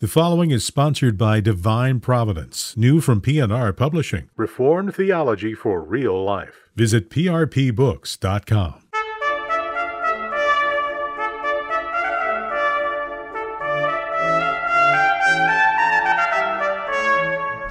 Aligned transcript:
The 0.00 0.08
following 0.08 0.50
is 0.50 0.64
sponsored 0.64 1.18
by 1.18 1.40
Divine 1.40 2.00
Providence, 2.00 2.74
new 2.74 3.02
from 3.02 3.20
P&R 3.20 3.70
Publishing. 3.74 4.30
Reformed 4.34 4.94
theology 4.94 5.52
for 5.52 5.82
real 5.82 6.24
life. 6.24 6.70
Visit 6.74 7.10
prpbooks.com. 7.10 8.82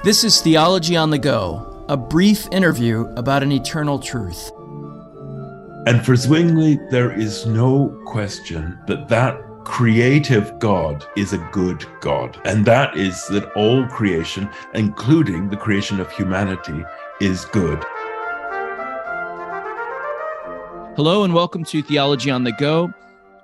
This 0.04 0.22
is 0.22 0.40
Theology 0.40 0.96
on 0.96 1.10
the 1.10 1.18
Go, 1.18 1.84
a 1.88 1.96
brief 1.96 2.46
interview 2.52 3.08
about 3.16 3.42
an 3.42 3.50
eternal 3.50 3.98
truth. 3.98 4.52
And 5.88 6.06
for 6.06 6.14
Zwingli, 6.14 6.78
there 6.92 7.10
is 7.10 7.44
no 7.46 8.00
question 8.06 8.78
that 8.86 9.08
that 9.08 9.49
creative 9.70 10.58
God 10.58 11.06
is 11.16 11.32
a 11.32 11.38
good 11.52 11.86
God. 12.00 12.38
And 12.44 12.64
that 12.64 12.96
is 12.96 13.28
that 13.28 13.52
all 13.52 13.86
creation, 13.86 14.50
including 14.74 15.48
the 15.48 15.56
creation 15.56 16.00
of 16.00 16.10
humanity, 16.10 16.84
is 17.20 17.44
good. 17.46 17.78
Hello 20.96 21.22
and 21.22 21.32
welcome 21.32 21.62
to 21.66 21.82
Theology 21.82 22.32
on 22.32 22.42
the 22.42 22.52
Go. 22.58 22.92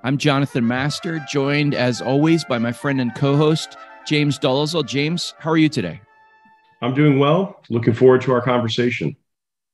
I'm 0.03 0.17
Jonathan 0.17 0.67
Master, 0.67 1.25
joined 1.31 1.73
as 1.73 2.01
always 2.01 2.43
by 2.43 2.57
my 2.57 2.73
friend 2.73 2.99
and 2.99 3.15
co 3.15 3.37
host, 3.37 3.77
James 4.05 4.37
Dolezal. 4.37 4.85
James, 4.85 5.33
how 5.39 5.49
are 5.51 5.57
you 5.57 5.69
today? 5.69 6.01
I'm 6.81 6.93
doing 6.93 7.19
well. 7.19 7.63
Looking 7.69 7.93
forward 7.93 8.21
to 8.23 8.33
our 8.33 8.41
conversation. 8.41 9.15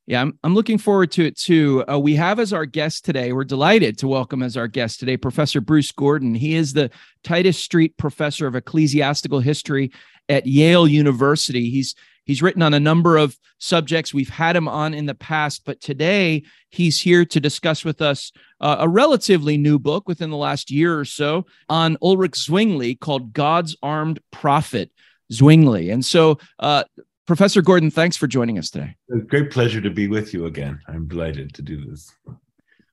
Yeah, 0.05 0.21
I'm, 0.21 0.37
I'm 0.43 0.53
looking 0.53 0.77
forward 0.77 1.11
to 1.13 1.25
it 1.25 1.37
too. 1.37 1.85
Uh, 1.89 1.97
we 1.97 2.15
have 2.15 2.39
as 2.39 2.51
our 2.51 2.65
guest 2.65 3.05
today, 3.05 3.31
we're 3.31 3.45
delighted 3.45 3.97
to 3.99 4.07
welcome 4.07 4.43
as 4.43 4.57
our 4.57 4.67
guest 4.67 4.99
today 4.99 5.15
Professor 5.15 5.61
Bruce 5.61 5.93
Gordon. 5.93 6.35
He 6.35 6.55
is 6.55 6.73
the 6.73 6.91
Titus 7.23 7.57
Street 7.57 7.95
Professor 7.95 8.45
of 8.45 8.55
Ecclesiastical 8.55 9.39
History 9.39 9.93
at 10.27 10.45
Yale 10.45 10.87
University. 10.87 11.69
He's 11.69 11.95
he's 12.25 12.41
written 12.41 12.61
on 12.61 12.73
a 12.73 12.81
number 12.81 13.15
of 13.15 13.37
subjects. 13.59 14.13
We've 14.13 14.27
had 14.27 14.57
him 14.57 14.67
on 14.67 14.93
in 14.93 15.05
the 15.05 15.15
past, 15.15 15.63
but 15.63 15.79
today 15.79 16.43
he's 16.69 16.99
here 16.99 17.23
to 17.23 17.39
discuss 17.39 17.85
with 17.85 18.01
us 18.01 18.33
uh, 18.59 18.77
a 18.79 18.89
relatively 18.89 19.57
new 19.57 19.79
book 19.79 20.09
within 20.09 20.29
the 20.29 20.37
last 20.37 20.69
year 20.69 20.99
or 20.99 21.05
so 21.05 21.45
on 21.69 21.95
Ulrich 22.01 22.35
Zwingli 22.35 22.95
called 22.95 23.31
God's 23.31 23.77
Armed 23.81 24.19
Prophet. 24.31 24.91
Zwingli. 25.31 25.89
And 25.89 26.03
so, 26.03 26.37
uh, 26.59 26.83
Professor 27.25 27.61
Gordon, 27.61 27.89
thanks 27.89 28.17
for 28.17 28.27
joining 28.27 28.57
us 28.57 28.69
today. 28.69 28.95
great 29.27 29.49
pleasure 29.49 29.79
to 29.79 29.89
be 29.89 30.07
with 30.07 30.33
you 30.33 30.45
again. 30.45 30.79
I'm 30.87 31.07
delighted 31.07 31.53
to 31.53 31.61
do 31.61 31.85
this. 31.85 32.11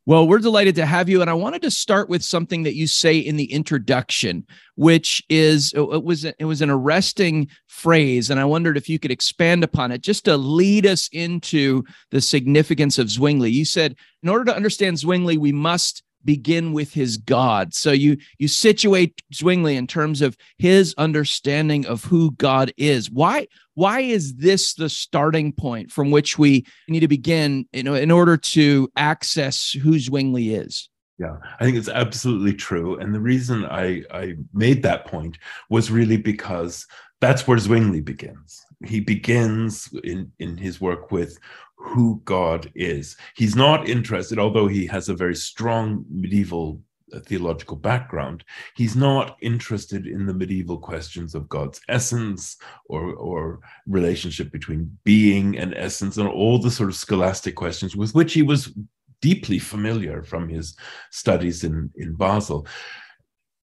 Well, 0.06 0.27
we're 0.27 0.39
delighted 0.39 0.75
to 0.77 0.87
have 0.87 1.09
you, 1.09 1.20
and 1.20 1.28
I 1.28 1.34
wanted 1.34 1.62
to 1.62 1.70
start 1.70 2.09
with 2.09 2.22
something 2.22 2.62
that 2.62 2.75
you 2.75 2.87
say 2.87 3.19
in 3.19 3.37
the 3.37 3.53
introduction, 3.53 4.47
which 4.75 5.22
is 5.28 5.72
it 5.75 6.05
was 6.05 6.25
it 6.25 6.45
was 6.45 6.62
an 6.62 6.70
arresting 6.70 7.48
phrase, 7.67 8.31
and 8.31 8.41
I 8.41 8.45
wondered 8.45 8.77
if 8.77 8.89
you 8.89 8.98
could 8.98 9.11
expand 9.11 9.62
upon 9.62 9.92
it 9.92 10.00
just 10.00 10.25
to 10.25 10.37
lead 10.37 10.87
us 10.87 11.09
into 11.12 11.84
the 12.11 12.20
significance 12.20 12.98
of 12.98 13.11
Zwingli. 13.11 13.50
You 13.50 13.65
said, 13.65 13.94
in 14.22 14.28
order 14.28 14.47
to 14.47 14.56
understand 14.56 14.98
Zwingli, 14.98 15.39
we 15.39 15.53
must 15.53 16.03
begin 16.24 16.72
with 16.72 16.92
his 16.92 17.16
God. 17.16 17.74
So 17.74 17.92
you 17.92 18.16
you 18.38 18.48
situate 18.48 19.22
Zwingli 19.32 19.76
in 19.76 19.86
terms 19.86 20.22
of 20.22 20.36
his 20.58 20.94
understanding 20.98 21.86
of 21.86 22.04
who 22.04 22.32
God 22.32 22.72
is. 22.76 23.10
Why 23.10 23.46
why 23.74 24.00
is 24.00 24.34
this 24.34 24.74
the 24.74 24.88
starting 24.88 25.52
point 25.52 25.91
from 25.91 26.10
which 26.10 26.38
we 26.38 26.66
need 26.88 27.00
to 27.00 27.08
begin 27.08 27.66
you 27.72 27.82
know 27.82 27.94
in 27.94 28.10
order 28.10 28.36
to 28.36 28.91
access 28.96 29.72
who 29.72 29.98
Zwingli 29.98 30.54
is? 30.54 30.88
Yeah, 31.18 31.36
I 31.58 31.64
think 31.64 31.76
it's 31.76 31.91
absolutely 31.91 32.54
true. 32.54 32.98
And 32.98 33.14
the 33.14 33.20
reason 33.20 33.66
I, 33.66 34.02
I 34.10 34.36
made 34.54 34.82
that 34.84 35.04
point 35.04 35.36
was 35.68 35.91
really 35.91 36.16
because 36.16 36.86
that's 37.20 37.46
where 37.46 37.58
Zwingli 37.58 38.00
begins. 38.00 38.64
He 38.84 39.00
begins 39.00 39.89
in, 40.05 40.33
in 40.39 40.56
his 40.56 40.81
work 40.81 41.12
with 41.12 41.39
who 41.77 42.20
God 42.25 42.70
is. 42.75 43.17
He's 43.34 43.56
not 43.56 43.89
interested, 43.89 44.38
although 44.38 44.69
he 44.69 44.87
has 44.87 45.09
a 45.09 45.15
very 45.15 45.34
strong 45.34 46.04
medieval 46.09 46.81
uh, 47.12 47.19
theological 47.21 47.77
background, 47.77 48.44
he's 48.77 48.94
not 48.94 49.37
interested 49.41 50.06
in 50.06 50.27
the 50.27 50.34
medieval 50.34 50.78
questions 50.78 51.34
of 51.34 51.49
God's 51.49 51.81
essence 51.88 52.56
or, 52.84 53.15
or 53.15 53.59
relationship 53.88 54.53
between 54.53 54.97
being 55.03 55.59
and 55.59 55.75
essence 55.75 56.19
and 56.19 56.28
all 56.28 56.60
the 56.60 56.71
sort 56.71 56.88
of 56.88 56.94
scholastic 56.94 57.56
questions 57.56 57.97
with 57.97 58.15
which 58.15 58.33
he 58.33 58.43
was 58.43 58.72
deeply 59.21 59.59
familiar 59.59 60.22
from 60.22 60.49
his 60.49 60.77
studies 61.10 61.65
in, 61.65 61.91
in 61.97 62.15
Basel. 62.15 62.66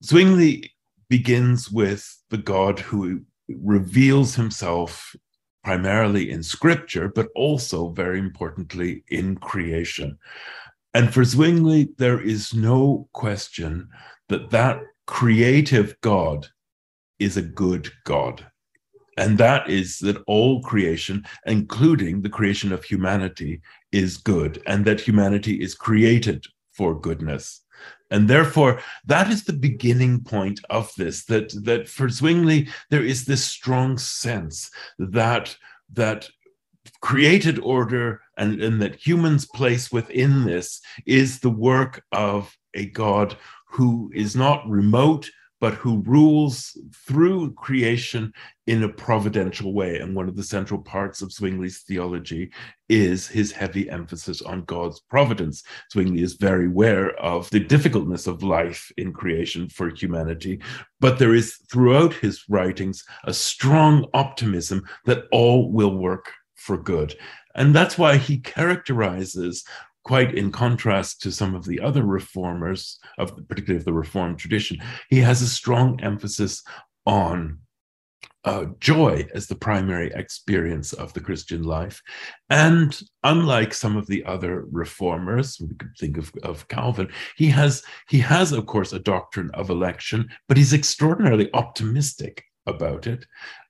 Zwingli 0.02 0.72
begins 1.10 1.70
with 1.70 2.18
the 2.30 2.38
God 2.38 2.80
who 2.80 3.22
reveals 3.48 4.36
himself 4.36 5.16
primarily 5.64 6.30
in 6.30 6.44
scripture, 6.44 7.10
but 7.10 7.28
also 7.36 7.90
very 7.90 8.20
importantly 8.20 9.04
in 9.10 9.36
creation. 9.38 10.18
And 10.94 11.14
for 11.14 11.24
Zwingli, 11.24 11.90
there 11.98 12.22
is 12.22 12.54
no 12.54 13.10
question 13.14 13.90
that 14.30 14.52
that 14.52 14.82
creative 15.08 15.96
God 16.02 16.48
is 17.20 17.36
a 17.36 17.42
good 17.42 17.92
God. 18.06 18.46
And 19.18 19.38
that 19.38 19.70
is 19.70 20.00
that 20.00 20.22
all 20.28 20.62
creation, 20.62 21.26
including 21.46 22.22
the 22.22 22.30
creation 22.30 22.72
of 22.72 22.84
humanity, 22.84 23.62
is 23.92 24.18
good, 24.18 24.62
and 24.68 24.86
that 24.86 25.00
humanity 25.00 25.62
is 25.62 25.74
created 25.74 26.46
for 26.74 27.00
goodness. 27.00 27.62
And 28.12 28.28
therefore, 28.28 28.82
that 29.06 29.30
is 29.30 29.44
the 29.44 29.54
beginning 29.54 30.24
point 30.24 30.60
of 30.70 30.92
this. 30.98 31.26
That 31.26 31.52
that 31.66 31.90
for 31.90 32.08
Zwingli, 32.08 32.68
there 32.90 33.04
is 33.04 33.26
this 33.26 33.44
strong 33.44 33.98
sense 33.98 34.70
that 35.00 35.56
that 35.94 36.30
created 37.02 37.60
order 37.60 38.22
and, 38.38 38.62
and 38.62 38.82
that 38.82 38.96
humans' 38.96 39.46
place 39.46 39.92
within 39.92 40.46
this 40.46 40.82
is 41.06 41.40
the 41.40 41.50
work 41.50 42.04
of 42.12 42.56
a 42.74 42.86
God 42.88 43.38
who 43.68 44.12
is 44.14 44.36
not 44.36 44.68
remote, 44.68 45.30
but 45.62 45.74
who 45.74 46.02
rules 46.04 46.78
through 47.08 47.54
creation 47.54 48.32
in 48.68 48.84
a 48.84 48.90
providential 48.90 49.74
way. 49.74 50.00
And 50.00 50.16
one 50.16 50.28
of 50.28 50.36
the 50.36 50.44
central 50.44 50.82
parts 50.82 51.22
of 51.22 51.32
Zwingli's 51.32 51.80
theology 51.80 52.52
is 52.90 53.28
his 53.28 53.52
heavy 53.52 53.90
emphasis 53.90 54.42
on 54.42 54.66
God's 54.66 55.00
providence. 55.00 55.64
Zwingli 55.92 56.22
is 56.22 56.34
very 56.34 56.68
aware 56.68 57.16
of 57.20 57.50
the 57.50 57.60
difficultness 57.60 58.28
of 58.28 58.44
life 58.44 58.92
in 58.98 59.14
creation 59.14 59.70
for 59.70 59.90
humanity, 59.90 60.62
but 61.00 61.20
there 61.20 61.34
is 61.34 61.56
throughout 61.72 62.14
his 62.14 62.44
writings 62.50 63.04
a 63.24 63.34
strong 63.34 64.06
optimism 64.14 64.84
that 65.06 65.26
all 65.32 65.72
will 65.72 65.98
work 65.98 66.32
for 66.56 66.78
good. 66.78 67.16
And 67.56 67.74
that's 67.74 67.98
why 67.98 68.18
he 68.18 68.40
characterizes 68.40 69.64
quite 70.06 70.34
in 70.36 70.52
contrast 70.52 71.22
to 71.22 71.32
some 71.32 71.56
of 71.56 71.66
the 71.66 71.80
other 71.82 72.04
reformers 72.04 73.00
of 73.18 73.36
particularly 73.48 73.80
of 73.80 73.86
the 73.86 73.94
reformed 73.94 74.38
tradition 74.38 74.78
he 75.10 75.20
has 75.20 75.42
a 75.42 75.48
strong 75.48 76.00
emphasis 76.02 76.64
on 77.06 77.60
uh, 78.46 78.66
joy 78.80 79.28
as 79.34 79.48
the 79.48 79.56
primary 79.56 80.12
experience 80.14 80.94
of 80.94 81.12
the 81.14 81.20
Christian 81.20 81.64
life. 81.64 82.02
And 82.50 82.98
unlike 83.24 83.74
some 83.74 83.98
of 83.98 84.06
the 84.06 84.24
other 84.24 84.66
reformers, 84.72 85.60
we 85.60 85.76
could 85.76 85.92
think 86.00 86.18
of, 86.18 86.32
of 86.44 86.68
Calvin, 86.68 87.10
he 87.36 87.48
has, 87.48 87.84
he 88.08 88.20
has, 88.20 88.52
of 88.52 88.68
course, 88.68 88.94
a 88.94 89.00
doctrine 89.00 89.50
of 89.56 89.72
election, 89.72 90.30
but 90.48 90.58
he's 90.58 90.74
extraordinarily 90.74 91.50
optimistic 91.54 92.44
about 92.68 93.08
it. 93.08 93.26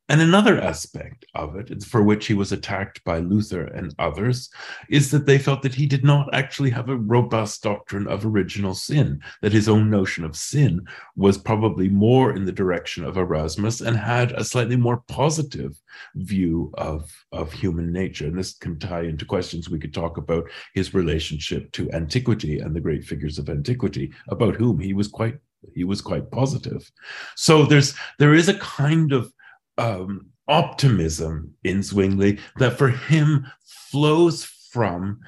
And 0.08 0.22
another 0.22 0.62
aspect 0.62 1.26
of 1.34 1.56
it, 1.56 1.84
for 1.84 2.04
which 2.04 2.28
he 2.28 2.36
was 2.36 2.52
attacked 2.52 3.04
by 3.04 3.20
Luther 3.20 3.66
and 3.66 3.94
others, 3.98 4.52
is 4.88 5.10
that 5.10 5.26
they 5.26 5.40
felt 5.40 5.64
that 5.64 5.74
he 5.74 5.88
did 5.88 6.04
not 6.04 6.32
actually 6.32 6.70
have 6.70 6.90
a 6.90 6.98
robust 6.98 7.64
doctrine 7.64 8.08
of 8.08 8.24
original 8.24 8.76
sin, 8.76 9.20
that 9.42 9.52
his 9.52 9.68
own 9.68 9.90
notion 9.90 10.24
of 10.24 10.36
sin 10.36 10.86
was 11.16 11.40
probably 11.40 11.90
more 11.90 12.36
in 12.36 12.46
the 12.46 12.52
direction 12.52 13.04
of 13.04 13.18
Erasmus 13.18 13.82
and 13.82 13.98
had 13.98 14.32
a 14.34 14.44
slightly 14.44 14.76
more 14.76 15.04
positive 15.08 15.76
view 16.16 16.72
of, 16.78 17.12
of 17.32 17.52
human 17.52 17.92
nature. 17.92 18.28
And 18.28 18.38
this 18.38 18.54
can 18.54 18.78
tie 18.78 19.04
into 19.04 19.26
questions 19.26 19.72
we 19.72 19.80
could 19.80 19.94
talk 19.94 20.18
about 20.18 20.48
his 20.76 20.94
relationship 20.94 21.72
to 21.72 21.92
antiquity 21.94 22.60
and 22.60 22.76
the 22.76 22.82
great 22.82 23.04
figures 23.04 23.40
of 23.40 23.50
antiquity, 23.50 24.14
about 24.30 24.56
whom 24.56 24.78
he 24.78 24.94
was 24.94 25.08
quite 25.08 25.38
he 25.74 25.84
was 25.84 26.00
quite 26.00 26.30
positive. 26.30 26.92
So 27.36 27.66
there's 27.66 27.96
there 28.20 28.36
is 28.36 28.50
a 28.50 28.60
kind 28.60 29.12
of 29.12 29.34
um, 29.78 30.28
optimism 30.48 31.54
in 31.64 31.82
Zwingli 31.82 32.40
that 32.58 32.78
for 32.78 32.90
him 32.90 33.46
flows 33.64 34.44
from 34.44 35.20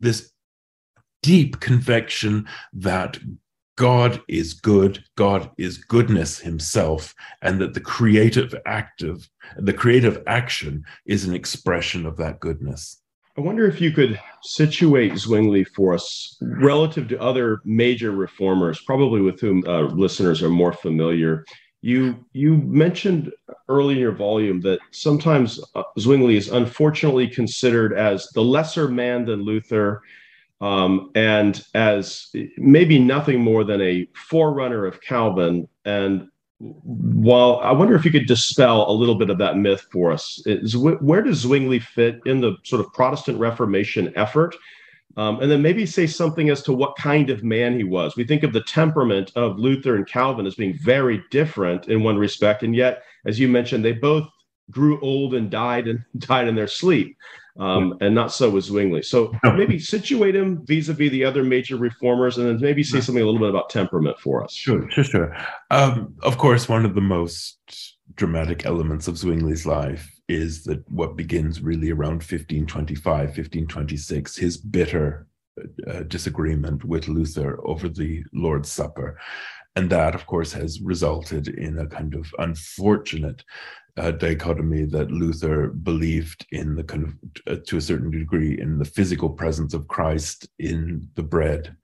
this 0.00 0.30
deep 1.22 1.60
conviction 1.60 2.46
that 2.72 3.18
God 3.76 4.22
is 4.28 4.54
good, 4.54 5.02
God 5.16 5.50
is 5.58 5.78
goodness 5.78 6.38
himself, 6.38 7.14
and 7.42 7.60
that 7.60 7.74
the 7.74 7.80
creative 7.80 8.54
active, 8.66 9.28
the 9.56 9.72
creative 9.72 10.22
action 10.26 10.84
is 11.06 11.24
an 11.24 11.34
expression 11.34 12.06
of 12.06 12.16
that 12.18 12.40
goodness. 12.40 13.00
I 13.36 13.40
wonder 13.40 13.66
if 13.66 13.80
you 13.80 13.90
could 13.90 14.20
situate 14.42 15.18
Zwingli 15.18 15.64
for 15.64 15.92
us 15.92 16.36
relative 16.40 17.08
to 17.08 17.20
other 17.20 17.60
major 17.64 18.12
reformers, 18.12 18.80
probably 18.82 19.20
with 19.20 19.40
whom 19.40 19.64
uh, 19.66 19.82
listeners 19.82 20.40
are 20.40 20.50
more 20.50 20.72
familiar 20.72 21.44
You 21.84 22.24
you 22.32 22.56
mentioned 22.56 23.30
early 23.68 23.92
in 23.92 24.00
your 24.00 24.12
volume 24.12 24.62
that 24.62 24.78
sometimes 24.90 25.60
uh, 25.74 25.82
Zwingli 25.98 26.36
is 26.36 26.48
unfortunately 26.48 27.28
considered 27.28 27.92
as 27.92 28.26
the 28.30 28.40
lesser 28.40 28.88
man 28.88 29.26
than 29.26 29.42
Luther, 29.42 30.00
um, 30.62 31.10
and 31.14 31.62
as 31.74 32.34
maybe 32.56 32.98
nothing 32.98 33.38
more 33.42 33.64
than 33.64 33.82
a 33.82 34.08
forerunner 34.14 34.86
of 34.86 35.02
Calvin. 35.02 35.68
And 35.84 36.28
while 36.58 37.60
I 37.62 37.72
wonder 37.72 37.94
if 37.94 38.06
you 38.06 38.10
could 38.10 38.28
dispel 38.28 38.90
a 38.90 38.98
little 39.00 39.16
bit 39.16 39.28
of 39.28 39.36
that 39.36 39.58
myth 39.58 39.86
for 39.92 40.10
us, 40.10 40.42
is, 40.46 40.74
where 40.78 41.20
does 41.20 41.40
Zwingli 41.40 41.80
fit 41.80 42.18
in 42.24 42.40
the 42.40 42.56
sort 42.62 42.80
of 42.80 42.94
Protestant 42.94 43.38
Reformation 43.38 44.10
effort? 44.16 44.56
Um, 45.16 45.40
and 45.40 45.50
then 45.50 45.62
maybe 45.62 45.86
say 45.86 46.06
something 46.06 46.50
as 46.50 46.62
to 46.62 46.72
what 46.72 46.96
kind 46.96 47.30
of 47.30 47.44
man 47.44 47.76
he 47.76 47.84
was. 47.84 48.16
We 48.16 48.24
think 48.24 48.42
of 48.42 48.52
the 48.52 48.62
temperament 48.62 49.30
of 49.36 49.58
Luther 49.58 49.94
and 49.94 50.06
Calvin 50.06 50.46
as 50.46 50.56
being 50.56 50.76
very 50.82 51.22
different 51.30 51.88
in 51.88 52.02
one 52.02 52.18
respect, 52.18 52.62
and 52.62 52.74
yet, 52.74 53.04
as 53.24 53.38
you 53.38 53.48
mentioned, 53.48 53.84
they 53.84 53.92
both 53.92 54.28
grew 54.70 55.00
old 55.00 55.34
and 55.34 55.50
died 55.50 55.86
and 55.86 56.02
died 56.18 56.48
in 56.48 56.56
their 56.56 56.66
sleep, 56.66 57.16
um, 57.60 57.96
and 58.00 58.14
not 58.14 58.32
so 58.32 58.50
with 58.50 58.64
Zwingli. 58.64 59.02
So 59.02 59.32
maybe 59.44 59.78
situate 59.78 60.34
him 60.34 60.64
vis-a-vis 60.66 61.10
the 61.10 61.24
other 61.24 61.44
major 61.44 61.76
reformers, 61.76 62.38
and 62.38 62.48
then 62.48 62.60
maybe 62.60 62.82
say 62.82 63.00
something 63.00 63.22
a 63.22 63.26
little 63.26 63.40
bit 63.40 63.50
about 63.50 63.70
temperament 63.70 64.18
for 64.18 64.42
us. 64.42 64.52
Sure, 64.52 64.90
sure, 64.90 65.04
sure. 65.04 65.36
Um, 65.70 66.14
of 66.22 66.38
course, 66.38 66.68
one 66.68 66.84
of 66.84 66.96
the 66.96 67.00
most 67.00 67.93
dramatic 68.16 68.64
elements 68.64 69.08
of 69.08 69.16
Zwingli's 69.16 69.66
life 69.66 70.10
is 70.28 70.64
that 70.64 70.88
what 70.90 71.16
begins 71.16 71.60
really 71.60 71.90
around 71.90 72.22
1525, 72.22 73.04
1526, 73.04 74.36
his 74.36 74.56
bitter 74.56 75.26
uh, 75.86 76.02
disagreement 76.04 76.84
with 76.84 77.08
Luther 77.08 77.60
over 77.64 77.88
the 77.88 78.24
Lord's 78.32 78.70
Supper. 78.70 79.18
And 79.76 79.90
that, 79.90 80.14
of 80.14 80.26
course, 80.26 80.52
has 80.52 80.80
resulted 80.80 81.48
in 81.48 81.78
a 81.78 81.86
kind 81.86 82.14
of 82.14 82.32
unfortunate 82.38 83.42
uh, 83.96 84.10
dichotomy 84.12 84.84
that 84.86 85.10
Luther 85.10 85.68
believed 85.68 86.46
in 86.50 86.74
the 86.74 86.84
kind 86.84 87.04
of, 87.04 87.42
uh, 87.46 87.60
to 87.66 87.76
a 87.76 87.80
certain 87.80 88.10
degree, 88.10 88.60
in 88.60 88.78
the 88.78 88.84
physical 88.84 89.30
presence 89.30 89.74
of 89.74 89.88
Christ 89.88 90.48
in 90.58 91.08
the 91.14 91.22
bread 91.22 91.76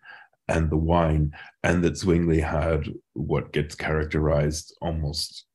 and 0.48 0.68
the 0.68 0.76
wine, 0.76 1.32
and 1.62 1.82
that 1.84 1.96
Zwingli 1.96 2.40
had 2.40 2.88
what 3.12 3.52
gets 3.52 3.76
characterized 3.76 4.76
almost 4.82 5.46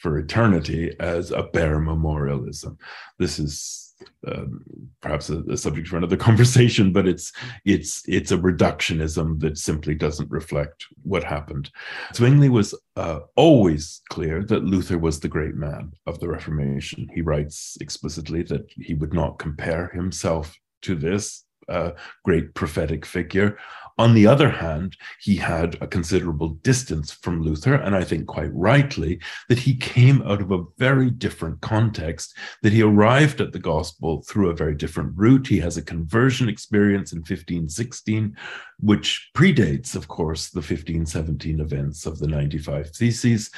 for 0.00 0.18
eternity 0.18 0.94
as 1.00 1.30
a 1.30 1.42
bare 1.42 1.78
memorialism. 1.78 2.78
This 3.18 3.38
is 3.38 3.88
um, 4.26 4.64
perhaps 5.00 5.28
a, 5.28 5.40
a, 5.50 5.56
subject 5.56 5.88
for 5.88 5.96
another 5.96 6.16
conversation, 6.28 6.92
but 6.92 7.08
it's 7.08 7.32
it's 7.64 8.02
it's 8.06 8.30
a 8.30 8.38
reductionism 8.38 9.40
that 9.40 9.58
simply 9.58 9.94
doesn't 9.94 10.30
reflect 10.30 10.86
what 11.02 11.24
happened. 11.24 11.70
Zwingli 12.14 12.48
was 12.48 12.74
uh, 12.96 13.20
always 13.36 14.00
clear 14.08 14.44
that 14.44 14.64
Luther 14.64 14.98
was 14.98 15.20
the 15.20 15.28
great 15.28 15.54
man 15.54 15.92
of 16.06 16.20
the 16.20 16.28
Reformation. 16.28 17.08
He 17.12 17.22
writes 17.22 17.76
explicitly 17.80 18.42
that 18.44 18.66
he 18.76 18.94
would 18.94 19.14
not 19.14 19.38
compare 19.38 19.88
himself 19.88 20.54
to 20.82 20.94
this 20.94 21.44
uh, 21.68 21.92
great 22.24 22.54
prophetic 22.54 23.04
figure. 23.04 23.58
On 23.98 24.14
the 24.14 24.28
other 24.28 24.48
hand, 24.48 24.96
he 25.20 25.34
had 25.34 25.76
a 25.80 25.86
considerable 25.88 26.50
distance 26.50 27.10
from 27.10 27.42
Luther, 27.42 27.74
and 27.74 27.96
I 27.96 28.04
think 28.04 28.28
quite 28.28 28.54
rightly 28.54 29.20
that 29.48 29.58
he 29.58 29.74
came 29.74 30.22
out 30.22 30.40
of 30.40 30.52
a 30.52 30.62
very 30.78 31.10
different 31.10 31.60
context, 31.62 32.36
that 32.62 32.72
he 32.72 32.80
arrived 32.80 33.40
at 33.40 33.50
the 33.50 33.58
gospel 33.58 34.22
through 34.22 34.50
a 34.50 34.54
very 34.54 34.76
different 34.76 35.14
route. 35.16 35.48
He 35.48 35.58
has 35.58 35.76
a 35.76 35.82
conversion 35.82 36.48
experience 36.48 37.12
in 37.12 37.18
1516, 37.18 38.36
which 38.78 39.30
predates, 39.34 39.96
of 39.96 40.06
course, 40.06 40.50
the 40.50 40.58
1517 40.58 41.58
events 41.58 42.06
of 42.06 42.20
the 42.20 42.28
95 42.28 42.90
Theses, 42.90 43.50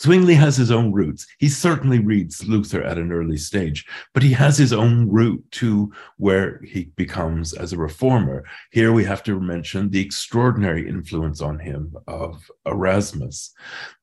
Zwingli 0.00 0.34
has 0.34 0.56
his 0.56 0.70
own 0.70 0.92
roots. 0.92 1.26
He 1.38 1.50
certainly 1.50 1.98
reads 1.98 2.46
Luther 2.48 2.82
at 2.82 2.96
an 2.96 3.12
early 3.12 3.36
stage, 3.36 3.84
but 4.14 4.22
he 4.22 4.32
has 4.32 4.56
his 4.56 4.72
own 4.72 5.10
route 5.10 5.44
to 5.52 5.92
where 6.16 6.58
he 6.64 6.84
becomes 6.96 7.52
as 7.52 7.74
a 7.74 7.78
reformer. 7.78 8.44
Here 8.70 8.92
we 8.92 9.04
have 9.04 9.22
to 9.24 9.38
mention 9.38 9.90
the 9.90 10.00
extraordinary 10.00 10.88
influence 10.88 11.42
on 11.42 11.58
him 11.58 11.94
of 12.06 12.50
Erasmus. 12.64 13.52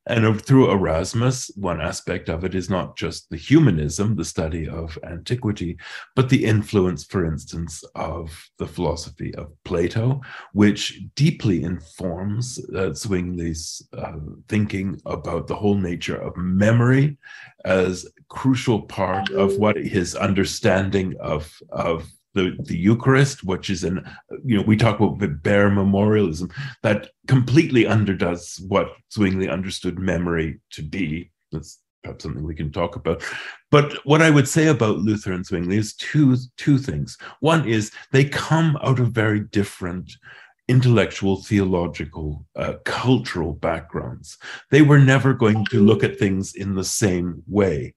And 0.07 0.42
through 0.42 0.71
Erasmus, 0.71 1.51
one 1.56 1.81
aspect 1.81 2.30
of 2.30 2.45
it 2.45 2.56
is 2.56 2.69
not 2.69 2.95
just 2.98 3.30
the 3.30 3.36
humanism, 3.36 4.15
the 4.15 4.24
study 4.24 4.68
of 4.68 4.98
antiquity, 5.04 5.77
but 6.15 6.30
the 6.30 6.45
influence, 6.45 7.04
for 7.04 7.25
instance, 7.25 7.83
of 7.94 8.50
the 8.57 8.68
philosophy 8.68 9.36
of 9.36 9.51
Plato, 9.65 10.21
which 10.54 11.01
deeply 11.15 11.62
informs 11.63 12.57
uh, 12.74 12.92
Zwingli's 12.92 13.86
uh, 13.98 14.13
thinking 14.48 15.00
about 15.06 15.48
the 15.48 15.56
whole 15.56 15.75
nature 15.75 16.15
of 16.18 16.38
memory 16.38 17.18
as 17.65 18.07
crucial 18.30 18.83
part 18.83 19.30
of 19.31 19.57
what 19.57 19.75
his 19.75 20.15
understanding 20.15 21.15
of, 21.19 21.53
of 21.69 22.10
the, 22.38 22.56
the 22.63 22.78
Eucharist, 22.78 23.44
which 23.44 23.69
is 23.69 23.84
an, 23.84 24.07
you 24.45 24.56
know, 24.56 24.63
we 24.63 24.78
talk 24.78 25.00
about 25.00 25.44
bare 25.44 25.69
memorialism 25.69 26.50
that 26.84 27.10
completely 27.28 27.86
underdoes 27.86 28.62
what 28.68 28.94
Zwingli 29.12 29.50
understood 29.50 30.00
memory 30.00 30.60
to 30.72 30.84
be. 30.84 31.31
That's 31.51 31.80
perhaps 32.04 32.24
something 32.24 32.44
we 32.44 32.56
can 32.56 32.72
talk 32.72 32.95
about. 32.95 33.24
But 33.72 33.94
what 34.06 34.22
I 34.22 34.30
would 34.30 34.48
say 34.48 34.68
about 34.68 35.00
Luther 35.00 35.34
and 35.34 35.45
Zwingli 35.45 35.78
is 35.78 35.95
two, 35.95 36.38
two 36.57 36.78
things. 36.78 37.18
One 37.39 37.68
is 37.68 37.92
they 38.12 38.25
come 38.25 38.78
out 38.84 39.00
of 39.00 39.12
very 39.12 39.39
different 39.39 40.13
intellectual, 40.68 41.42
theological, 41.42 42.45
uh, 42.56 42.74
cultural 42.86 43.54
backgrounds. 43.54 44.38
They 44.69 44.84
were 44.84 45.00
never 45.00 45.34
going 45.34 45.66
to 45.72 45.84
look 45.84 46.04
at 46.04 46.19
things 46.19 46.54
in 46.54 46.75
the 46.75 46.84
same 46.84 47.42
way. 47.48 47.94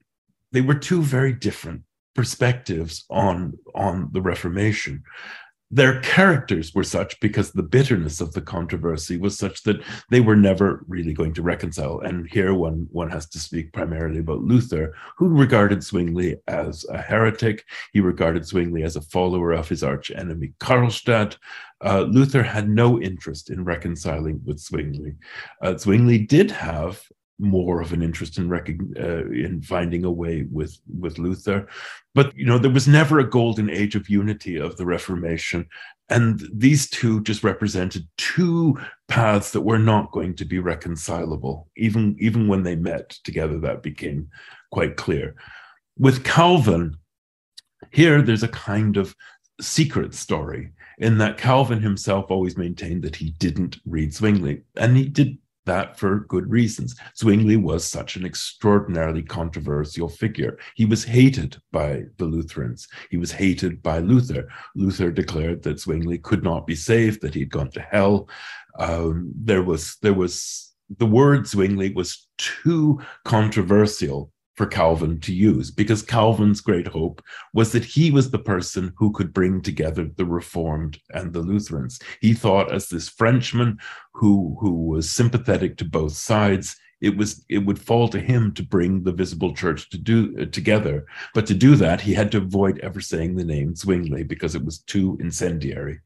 They 0.51 0.61
were 0.61 0.75
two 0.75 1.01
very 1.01 1.33
different 1.33 1.83
perspectives 2.15 3.05
on 3.09 3.57
on 3.75 4.09
the 4.11 4.21
reformation. 4.21 5.03
Their 5.73 6.01
characters 6.01 6.75
were 6.75 6.83
such 6.83 7.17
because 7.21 7.53
the 7.53 7.63
bitterness 7.63 8.19
of 8.19 8.33
the 8.33 8.41
controversy 8.41 9.15
was 9.15 9.37
such 9.37 9.63
that 9.63 9.81
they 10.09 10.19
were 10.19 10.35
never 10.35 10.83
really 10.89 11.13
going 11.13 11.33
to 11.35 11.41
reconcile. 11.41 12.01
And 12.01 12.27
here 12.29 12.53
one 12.53 12.87
one 12.91 13.09
has 13.09 13.25
to 13.29 13.39
speak 13.39 13.71
primarily 13.71 14.19
about 14.19 14.41
luther 14.41 14.93
who 15.17 15.29
regarded 15.29 15.81
zwingli 15.81 16.35
as 16.49 16.85
a 16.89 16.97
heretic. 16.97 17.63
He 17.93 18.01
regarded 18.01 18.45
zwingli 18.45 18.83
as 18.83 18.97
a 18.97 19.01
follower 19.01 19.53
of 19.53 19.69
his 19.69 19.81
arch 19.81 20.11
enemy 20.11 20.51
karlstadt. 20.59 21.37
Uh, 21.83 22.01
luther 22.01 22.43
had 22.43 22.67
no 22.67 22.99
interest 22.99 23.49
in 23.49 23.63
reconciling 23.63 24.41
with 24.45 24.59
zwingli. 24.59 25.15
Uh, 25.61 25.75
zwingli 25.75 26.27
did 26.27 26.51
have 26.51 27.01
more 27.39 27.81
of 27.81 27.91
an 27.91 28.01
interest 28.03 28.37
in 28.37 28.51
uh, 28.51 29.25
in 29.31 29.61
finding 29.61 30.05
a 30.05 30.11
way 30.11 30.45
with 30.51 30.77
with 30.99 31.17
Luther. 31.17 31.67
But 32.13 32.35
you 32.37 32.45
know, 32.45 32.57
there 32.57 32.71
was 32.71 32.87
never 32.87 33.19
a 33.19 33.29
golden 33.29 33.69
age 33.69 33.95
of 33.95 34.09
unity 34.09 34.57
of 34.57 34.77
the 34.77 34.85
Reformation, 34.85 35.67
and 36.09 36.41
these 36.53 36.89
two 36.89 37.21
just 37.23 37.43
represented 37.43 38.07
two 38.17 38.79
paths 39.07 39.51
that 39.51 39.61
were 39.61 39.79
not 39.79 40.11
going 40.11 40.35
to 40.35 40.45
be 40.45 40.59
reconcilable. 40.59 41.69
Even 41.77 42.15
even 42.19 42.47
when 42.47 42.63
they 42.63 42.75
met 42.75 43.09
together, 43.23 43.59
that 43.59 43.83
became 43.83 44.29
quite 44.71 44.95
clear. 44.95 45.35
With 45.97 46.23
Calvin, 46.23 46.97
here 47.91 48.21
there's 48.21 48.43
a 48.43 48.47
kind 48.47 48.97
of 48.97 49.15
secret 49.59 50.13
story 50.13 50.71
in 50.97 51.17
that 51.17 51.37
Calvin 51.37 51.81
himself 51.81 52.29
always 52.29 52.57
maintained 52.57 53.03
that 53.03 53.15
he 53.15 53.31
didn't 53.31 53.77
read 53.85 54.13
Zwingli, 54.13 54.61
and 54.77 54.95
he 54.95 55.05
did 55.07 55.37
that 55.65 55.97
for 55.97 56.21
good 56.21 56.49
reasons. 56.49 56.95
Zwingli 57.15 57.57
was 57.57 57.85
such 57.85 58.15
an 58.15 58.25
extraordinarily 58.25 59.23
controversial 59.23 60.09
figure. 60.09 60.57
He 60.75 60.85
was 60.85 61.03
hated 61.03 61.61
by 61.71 62.03
the 62.17 62.25
Lutherans. 62.25 62.87
He 63.09 63.17
was 63.17 63.31
hated 63.31 63.83
by 63.83 63.99
Luther. 63.99 64.47
Luther 64.75 65.11
declared 65.11 65.63
that 65.63 65.79
Zwingli 65.79 66.17
could 66.17 66.43
not 66.43 66.65
be 66.65 66.75
saved, 66.75 67.21
that 67.21 67.33
he'd 67.33 67.51
gone 67.51 67.71
to 67.71 67.81
hell. 67.81 68.29
Um, 68.79 69.31
there 69.35 69.63
was 69.63 69.97
there 70.01 70.13
was 70.13 70.73
the 70.97 71.05
word 71.05 71.47
Zwingli 71.47 71.93
was 71.93 72.27
too 72.37 72.99
controversial 73.23 74.31
for 74.55 74.65
Calvin 74.65 75.19
to 75.21 75.33
use 75.33 75.71
because 75.71 76.01
Calvin's 76.01 76.61
great 76.61 76.87
hope 76.87 77.23
was 77.53 77.71
that 77.71 77.85
he 77.85 78.11
was 78.11 78.29
the 78.29 78.39
person 78.39 78.93
who 78.97 79.11
could 79.11 79.33
bring 79.33 79.61
together 79.61 80.09
the 80.15 80.25
Reformed 80.25 80.99
and 81.11 81.33
the 81.33 81.39
Lutherans. 81.39 81.99
He 82.19 82.33
thought, 82.33 82.71
as 82.71 82.89
this 82.89 83.09
Frenchman 83.09 83.79
who, 84.13 84.57
who 84.59 84.87
was 84.87 85.09
sympathetic 85.09 85.77
to 85.77 85.85
both 85.85 86.13
sides, 86.13 86.75
it 87.01 87.17
was 87.17 87.43
it 87.49 87.57
would 87.57 87.79
fall 87.79 88.07
to 88.09 88.19
him 88.19 88.53
to 88.53 88.63
bring 88.63 89.03
the 89.03 89.11
visible 89.11 89.55
church 89.55 89.89
to 89.89 89.97
do 89.97 90.35
uh, 90.39 90.45
together. 90.45 91.05
But 91.33 91.47
to 91.47 91.55
do 91.55 91.75
that, 91.77 91.99
he 91.99 92.13
had 92.13 92.31
to 92.31 92.37
avoid 92.37 92.79
ever 92.79 93.01
saying 93.01 93.35
the 93.35 93.43
name 93.43 93.75
Zwingli 93.75 94.23
because 94.23 94.53
it 94.53 94.63
was 94.63 94.79
too 94.79 95.17
incendiary. 95.19 95.99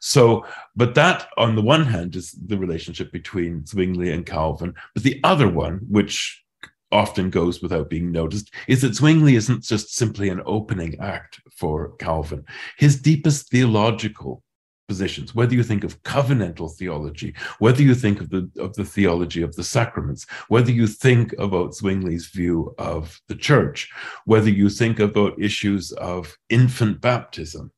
So, 0.00 0.44
but 0.76 0.94
that 0.94 1.28
on 1.38 1.56
the 1.56 1.62
one 1.62 1.86
hand 1.86 2.14
is 2.16 2.32
the 2.32 2.58
relationship 2.58 3.10
between 3.12 3.64
Zwingli 3.64 4.12
and 4.12 4.26
Calvin, 4.26 4.74
but 4.94 5.02
the 5.02 5.20
other 5.24 5.48
one, 5.48 5.80
which 5.88 6.41
often 6.92 7.30
goes 7.30 7.62
without 7.62 7.90
being 7.90 8.12
noticed 8.12 8.52
is 8.68 8.82
that 8.82 8.94
Zwingli 8.94 9.34
isn't 9.34 9.64
just 9.64 9.94
simply 9.94 10.28
an 10.28 10.42
opening 10.46 10.98
act 11.00 11.40
for 11.56 11.96
Calvin. 11.96 12.44
His 12.76 13.00
deepest 13.00 13.50
theological 13.50 14.42
positions, 14.88 15.34
whether 15.34 15.54
you 15.54 15.62
think 15.62 15.84
of 15.84 16.02
covenantal 16.02 16.70
theology, 16.76 17.34
whether 17.58 17.82
you 17.82 17.94
think 17.94 18.20
of 18.20 18.28
the, 18.28 18.50
of 18.58 18.74
the 18.74 18.84
theology 18.84 19.40
of 19.42 19.54
the 19.56 19.64
sacraments, 19.64 20.26
whether 20.48 20.70
you 20.70 20.86
think 20.86 21.32
about 21.38 21.74
Zwingli's 21.74 22.26
view 22.26 22.74
of 22.78 23.18
the 23.28 23.34
church, 23.34 23.90
whether 24.26 24.50
you 24.50 24.68
think 24.68 25.00
about 25.00 25.40
issues 25.40 25.92
of 25.92 26.36
infant 26.50 27.00
baptism, 27.00 27.72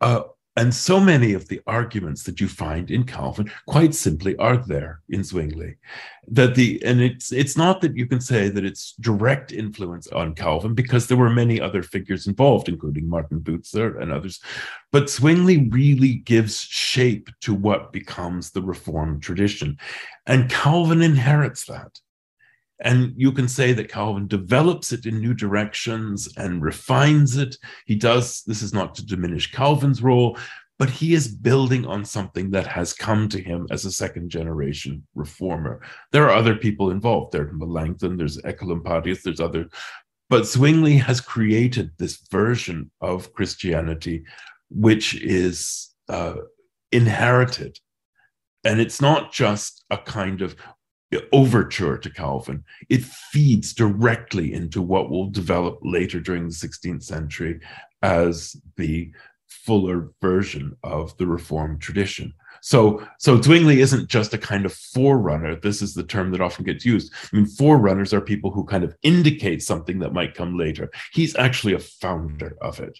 uh, 0.00 0.22
and 0.58 0.74
so 0.74 0.98
many 0.98 1.34
of 1.34 1.46
the 1.46 1.60
arguments 1.68 2.24
that 2.24 2.40
you 2.40 2.48
find 2.48 2.90
in 2.90 3.04
Calvin 3.04 3.48
quite 3.66 3.94
simply 3.94 4.36
are 4.38 4.56
there 4.56 5.00
in 5.08 5.22
Zwingli. 5.22 5.76
That 6.26 6.56
the 6.56 6.82
and 6.84 7.00
it's 7.00 7.32
it's 7.32 7.56
not 7.56 7.80
that 7.80 7.96
you 7.96 8.06
can 8.06 8.20
say 8.20 8.48
that 8.48 8.64
it's 8.64 8.94
direct 8.94 9.52
influence 9.52 10.08
on 10.08 10.34
Calvin 10.34 10.74
because 10.74 11.06
there 11.06 11.16
were 11.16 11.30
many 11.30 11.60
other 11.60 11.84
figures 11.84 12.26
involved, 12.26 12.68
including 12.68 13.08
Martin 13.08 13.38
Bucer 13.38 14.02
and 14.02 14.12
others. 14.12 14.40
But 14.90 15.08
Zwingli 15.08 15.68
really 15.70 16.14
gives 16.14 16.60
shape 16.60 17.30
to 17.42 17.54
what 17.54 17.92
becomes 17.92 18.50
the 18.50 18.62
Reformed 18.62 19.22
tradition. 19.22 19.78
And 20.26 20.50
Calvin 20.50 21.02
inherits 21.02 21.66
that. 21.66 22.00
And 22.80 23.12
you 23.16 23.32
can 23.32 23.48
say 23.48 23.72
that 23.72 23.90
Calvin 23.90 24.28
develops 24.28 24.92
it 24.92 25.06
in 25.06 25.18
new 25.20 25.34
directions 25.34 26.28
and 26.36 26.62
refines 26.62 27.36
it. 27.36 27.56
He 27.86 27.96
does, 27.96 28.42
this 28.44 28.62
is 28.62 28.72
not 28.72 28.94
to 28.96 29.06
diminish 29.06 29.50
Calvin's 29.50 30.02
role, 30.02 30.38
but 30.78 30.88
he 30.88 31.12
is 31.12 31.26
building 31.26 31.84
on 31.86 32.04
something 32.04 32.52
that 32.52 32.66
has 32.68 32.92
come 32.92 33.28
to 33.30 33.42
him 33.42 33.66
as 33.70 33.84
a 33.84 33.90
second 33.90 34.30
generation 34.30 35.04
reformer. 35.16 35.80
There 36.12 36.24
are 36.24 36.36
other 36.36 36.54
people 36.54 36.92
involved. 36.92 37.32
There's 37.32 37.52
Melanchthon, 37.52 38.16
there's 38.16 38.38
Oecolampadius, 38.42 39.22
there's 39.22 39.40
other, 39.40 39.68
but 40.30 40.46
Zwingli 40.46 40.96
has 40.98 41.20
created 41.20 41.90
this 41.98 42.18
version 42.30 42.90
of 43.00 43.32
Christianity, 43.32 44.24
which 44.70 45.16
is 45.16 45.90
uh, 46.08 46.34
inherited. 46.92 47.78
And 48.64 48.80
it's 48.80 49.00
not 49.00 49.32
just 49.32 49.84
a 49.90 49.96
kind 49.98 50.42
of 50.42 50.54
overture 51.32 51.96
to 51.98 52.10
Calvin. 52.10 52.64
It 52.88 53.02
feeds 53.02 53.72
directly 53.72 54.52
into 54.52 54.82
what 54.82 55.10
will 55.10 55.30
develop 55.30 55.78
later 55.82 56.20
during 56.20 56.44
the 56.44 56.54
16th 56.54 57.02
century 57.02 57.60
as 58.02 58.56
the 58.76 59.10
fuller 59.46 60.10
version 60.20 60.76
of 60.82 61.16
the 61.16 61.26
Reformed 61.26 61.80
tradition. 61.80 62.34
So, 62.60 63.06
so 63.18 63.40
Zwingli 63.40 63.80
isn't 63.80 64.08
just 64.08 64.34
a 64.34 64.38
kind 64.38 64.66
of 64.66 64.72
forerunner. 64.72 65.56
This 65.56 65.80
is 65.80 65.94
the 65.94 66.02
term 66.02 66.32
that 66.32 66.40
often 66.40 66.64
gets 66.64 66.84
used. 66.84 67.12
I 67.32 67.36
mean, 67.36 67.46
forerunners 67.46 68.12
are 68.12 68.20
people 68.20 68.50
who 68.50 68.64
kind 68.64 68.84
of 68.84 68.96
indicate 69.02 69.62
something 69.62 70.00
that 70.00 70.12
might 70.12 70.34
come 70.34 70.58
later. 70.58 70.90
He's 71.12 71.36
actually 71.36 71.74
a 71.74 71.78
founder 71.78 72.56
of 72.60 72.80
it 72.80 72.98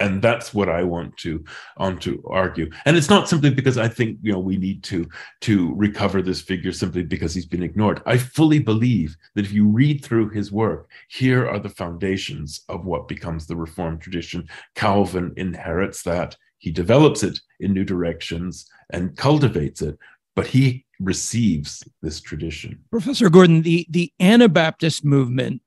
and 0.00 0.22
that's 0.22 0.52
what 0.52 0.68
I 0.68 0.82
want 0.82 1.16
to 1.18 1.44
on 1.76 1.98
to 2.00 2.22
argue. 2.26 2.70
And 2.86 2.96
it's 2.96 3.10
not 3.10 3.28
simply 3.28 3.50
because 3.50 3.78
I 3.78 3.86
think 3.86 4.18
you 4.22 4.32
know 4.32 4.38
we 4.40 4.56
need 4.56 4.82
to 4.84 5.06
to 5.42 5.74
recover 5.74 6.22
this 6.22 6.40
figure 6.40 6.72
simply 6.72 7.02
because 7.02 7.34
he's 7.34 7.46
been 7.46 7.62
ignored. 7.62 8.02
I 8.06 8.16
fully 8.16 8.58
believe 8.58 9.16
that 9.34 9.44
if 9.44 9.52
you 9.52 9.68
read 9.68 10.04
through 10.04 10.30
his 10.30 10.50
work, 10.50 10.90
here 11.08 11.48
are 11.48 11.60
the 11.60 11.68
foundations 11.68 12.62
of 12.68 12.86
what 12.86 13.08
becomes 13.08 13.46
the 13.46 13.56
Reformed 13.56 14.00
tradition. 14.00 14.48
Calvin 14.74 15.32
inherits 15.36 16.02
that. 16.02 16.36
He 16.58 16.70
develops 16.70 17.22
it 17.22 17.38
in 17.60 17.72
new 17.72 17.84
directions 17.84 18.66
and 18.90 19.16
cultivates 19.16 19.80
it, 19.80 19.98
but 20.34 20.46
he 20.46 20.84
receives 20.98 21.82
this 22.02 22.20
tradition. 22.20 22.78
Professor 22.90 23.30
Gordon, 23.30 23.62
the 23.62 23.86
the 23.90 24.12
Anabaptist 24.18 25.04
movement 25.04 25.62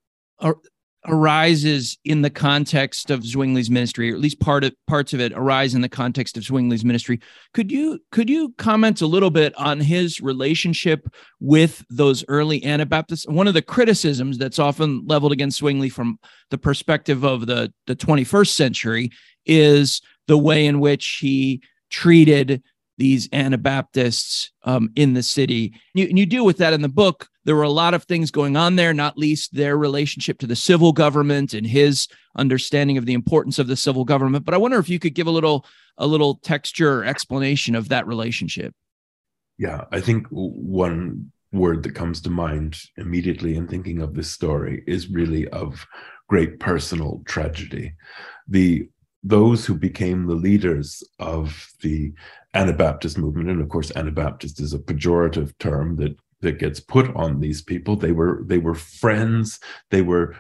arises 1.06 1.98
in 2.06 2.22
the 2.22 2.30
context 2.30 3.10
of 3.10 3.22
Zwingli's 3.22 3.70
ministry, 3.70 4.12
or 4.12 4.16
at 4.16 4.22
least 4.22 4.40
part 4.40 4.64
of 4.64 4.74
parts 4.88 5.14
of 5.14 5.20
it 5.20 5.34
arise 5.34 5.76
in 5.76 5.82
the 5.82 5.90
context 5.90 6.38
of 6.38 6.44
Zwingli's 6.44 6.86
ministry. 6.86 7.20
Could 7.54 7.72
you 7.72 8.00
could 8.12 8.30
you 8.30 8.54
comment 8.58 9.02
a 9.02 9.08
little 9.08 9.30
bit 9.30 9.54
on 9.58 9.80
his 9.80 10.22
relationship 10.22 11.08
with 11.40 11.84
those 11.90 12.24
early 12.28 12.64
Anabaptists? 12.64 13.28
One 13.28 13.48
of 13.48 13.54
the 13.54 13.62
criticisms 13.62 14.38
that's 14.38 14.60
often 14.60 15.06
leveled 15.06 15.32
against 15.32 15.60
Zwingli 15.60 15.90
from 15.90 16.20
the 16.50 16.58
perspective 16.58 17.24
of 17.24 17.48
the, 17.48 17.74
the 17.88 17.96
21st 17.96 18.50
century 18.50 19.12
is 19.46 20.02
the 20.28 20.38
way 20.38 20.66
in 20.66 20.80
which 20.80 21.18
he 21.20 21.62
treated 21.90 22.64
these 22.98 23.28
Anabaptists 23.34 24.52
um, 24.64 24.90
in 24.96 25.14
the 25.14 25.24
city. 25.24 25.74
You, 25.94 26.06
and 26.06 26.18
you 26.18 26.26
deal 26.26 26.46
with 26.46 26.58
that 26.58 26.74
in 26.74 26.82
the 26.82 26.90
book. 26.90 27.28
There 27.46 27.56
were 27.56 27.64
a 27.64 27.70
lot 27.70 27.94
of 27.94 28.04
things 28.04 28.32
going 28.32 28.56
on 28.56 28.76
there, 28.76 28.94
not 28.94 29.18
least 29.18 29.54
their 29.54 29.78
relationship 29.78 30.40
to 30.40 30.48
the 30.48 30.56
civil 30.56 30.94
government 30.94 31.54
and 31.54 31.68
his 31.68 32.08
understanding 32.38 32.98
of 32.98 33.06
the 33.06 33.14
importance 33.14 33.60
of 33.60 33.68
the 33.68 33.76
civil 33.76 34.06
government. 34.06 34.46
But 34.46 34.54
I 34.54 34.58
wonder 34.58 34.80
if 34.80 34.90
you 34.90 35.00
could 35.00 35.14
give 35.14 35.28
a 35.28 35.32
little 35.32 35.66
a 35.98 36.08
little 36.08 36.36
texture 36.36 37.00
or 37.00 37.06
explanation 37.06 37.76
of 37.76 37.90
that 37.90 38.08
relationship. 38.08 38.74
Yeah, 39.58 39.86
I 39.92 40.02
think 40.02 40.26
one 40.30 41.32
word 41.52 41.84
that 41.84 41.94
comes 41.94 42.20
to 42.22 42.30
mind 42.32 42.80
immediately 42.98 43.56
in 43.56 43.68
thinking 43.68 44.02
of 44.02 44.16
this 44.16 44.32
story 44.32 44.84
is 44.88 45.10
really 45.10 45.48
of 45.50 45.86
great 46.28 46.60
personal 46.60 47.22
tragedy. 47.26 47.94
The 48.48 48.90
those 49.24 49.66
who 49.66 49.76
became 49.76 50.26
the 50.26 50.36
leaders 50.36 51.02
of 51.18 51.70
the 51.82 52.12
Anabaptist 52.54 53.18
movement, 53.18 53.50
and 53.50 53.62
of 53.62 53.70
course, 53.70 53.92
Anabaptist 53.96 54.60
is 54.60 54.74
a 54.74 54.80
pejorative 54.80 55.58
term 55.60 55.96
that 55.96 56.16
that 56.44 56.60
gets 56.60 56.80
put 56.80 57.14
on 57.16 57.40
these 57.40 57.62
people. 57.62 57.96
They 57.96 58.12
were 58.12 58.44
they 58.46 58.60
were 58.60 58.76
friends. 58.76 59.60
They 59.90 60.02
were 60.02 60.36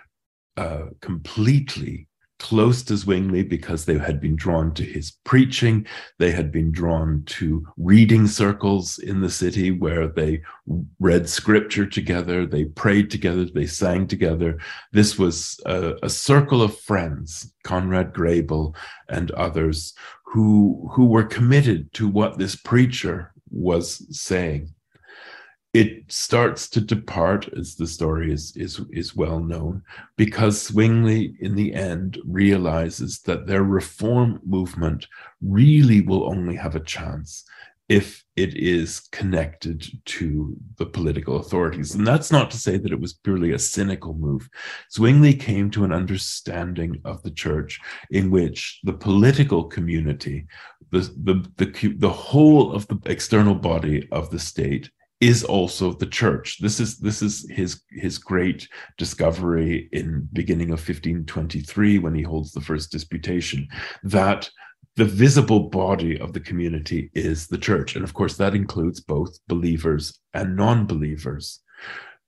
uh, 0.55 0.86
completely 1.01 2.07
close 2.43 2.83
to 2.83 2.98
Zwingli 2.98 3.43
because 3.43 3.86
they 3.86 3.98
had 3.98 4.19
been 4.19 4.36
drawn 4.36 4.74
to 4.74 4.83
his 4.83 5.13
preaching. 5.24 5.88
They 6.19 6.31
had 6.31 6.51
been 6.51 6.74
drawn 6.74 7.24
to 7.27 7.65
reading 7.77 8.27
circles 8.27 9.00
in 9.00 9.22
the 9.22 9.29
city 9.29 9.72
where 9.72 10.10
they 10.10 10.41
read 11.00 11.29
scripture 11.29 11.86
together, 11.86 12.45
they 12.45 12.65
prayed 12.65 13.10
together, 13.10 13.45
they 13.45 13.65
sang 13.65 14.07
together. 14.07 14.60
This 14.91 15.17
was 15.17 15.57
a, 15.65 15.93
a 16.03 16.10
circle 16.10 16.62
of 16.62 16.77
friends, 16.77 17.53
Conrad 17.63 18.13
Grebel 18.13 18.75
and 19.07 19.31
others, 19.31 19.93
who, 20.25 20.89
who 20.91 21.05
were 21.05 21.24
committed 21.24 21.93
to 21.93 22.10
what 22.10 22.38
this 22.38 22.57
preacher 22.57 23.31
was 23.51 24.05
saying 24.12 24.73
it 25.74 26.03
starts 26.08 26.70
to 26.70 26.80
depart 26.80 27.50
as 27.58 27.75
the 27.75 27.88
story 27.88 28.32
is 28.32 28.56
is 28.56 28.80
is 28.92 29.15
well 29.15 29.39
known 29.39 29.82
because 30.18 30.68
Zwingli 30.68 31.36
in 31.39 31.56
the 31.56 31.74
end 31.74 32.20
realizes 32.25 33.22
that 33.22 33.48
their 33.48 33.63
reform 33.63 34.39
movement 34.46 35.08
really 35.42 36.01
will 36.01 36.30
only 36.30 36.56
have 36.56 36.75
a 36.75 36.80
chance 36.80 37.44
if 37.89 38.24
it 38.36 38.56
is 38.56 39.01
connected 39.12 39.86
to 40.06 40.56
the 40.77 40.86
political 40.86 41.38
authorities. 41.38 41.94
And 41.94 42.08
that's 42.08 42.32
not 42.32 42.50
to 42.51 42.58
say 42.58 42.77
that 42.77 42.94
it 42.94 43.00
was 43.00 43.13
purely 43.13 43.51
a 43.51 43.60
cynical 43.60 44.13
move. 44.13 44.50
Zwingli 44.89 45.34
came 45.34 45.70
to 45.72 45.84
an 45.84 45.92
understanding 45.92 47.01
of 47.03 47.22
the 47.24 47.32
church 47.32 47.80
in 48.10 48.32
which 48.32 48.80
the 48.84 48.94
political 48.94 49.65
community, 49.65 50.46
the, 50.92 51.01
the, 51.24 51.46
the, 51.58 51.94
the 51.98 52.10
whole 52.10 52.72
of 52.72 52.88
the 52.88 53.00
external 53.06 53.53
body 53.53 54.08
of 54.12 54.30
the 54.30 54.39
state 54.39 54.89
is 55.24 55.42
also 55.46 55.94
the 55.94 56.06
church. 56.06 56.58
This 56.60 56.82
is 56.82 56.98
this 56.98 57.22
is 57.22 57.50
his 57.50 57.82
his 57.89 58.18
great 58.18 58.68
discovery 58.98 59.88
in 59.94 60.27
beginning 60.34 60.68
of 60.68 60.80
1523 60.80 62.00
when 62.00 62.13
he 62.13 62.24
holds 62.24 62.51
the 62.51 62.60
first 62.60 62.92
disputation 62.92 63.70
that 64.03 64.50
the 64.98 65.06
visible 65.06 65.70
body 65.70 66.20
of 66.20 66.34
the 66.34 66.42
community 66.42 67.10
is 67.13 67.48
the 67.48 67.58
church 67.58 67.96
and 67.96 68.03
of 68.03 68.13
course 68.13 68.36
that 68.36 68.53
includes 68.53 69.00
both 69.00 69.39
believers 69.48 70.20
and 70.34 70.58
non-believers 70.58 71.62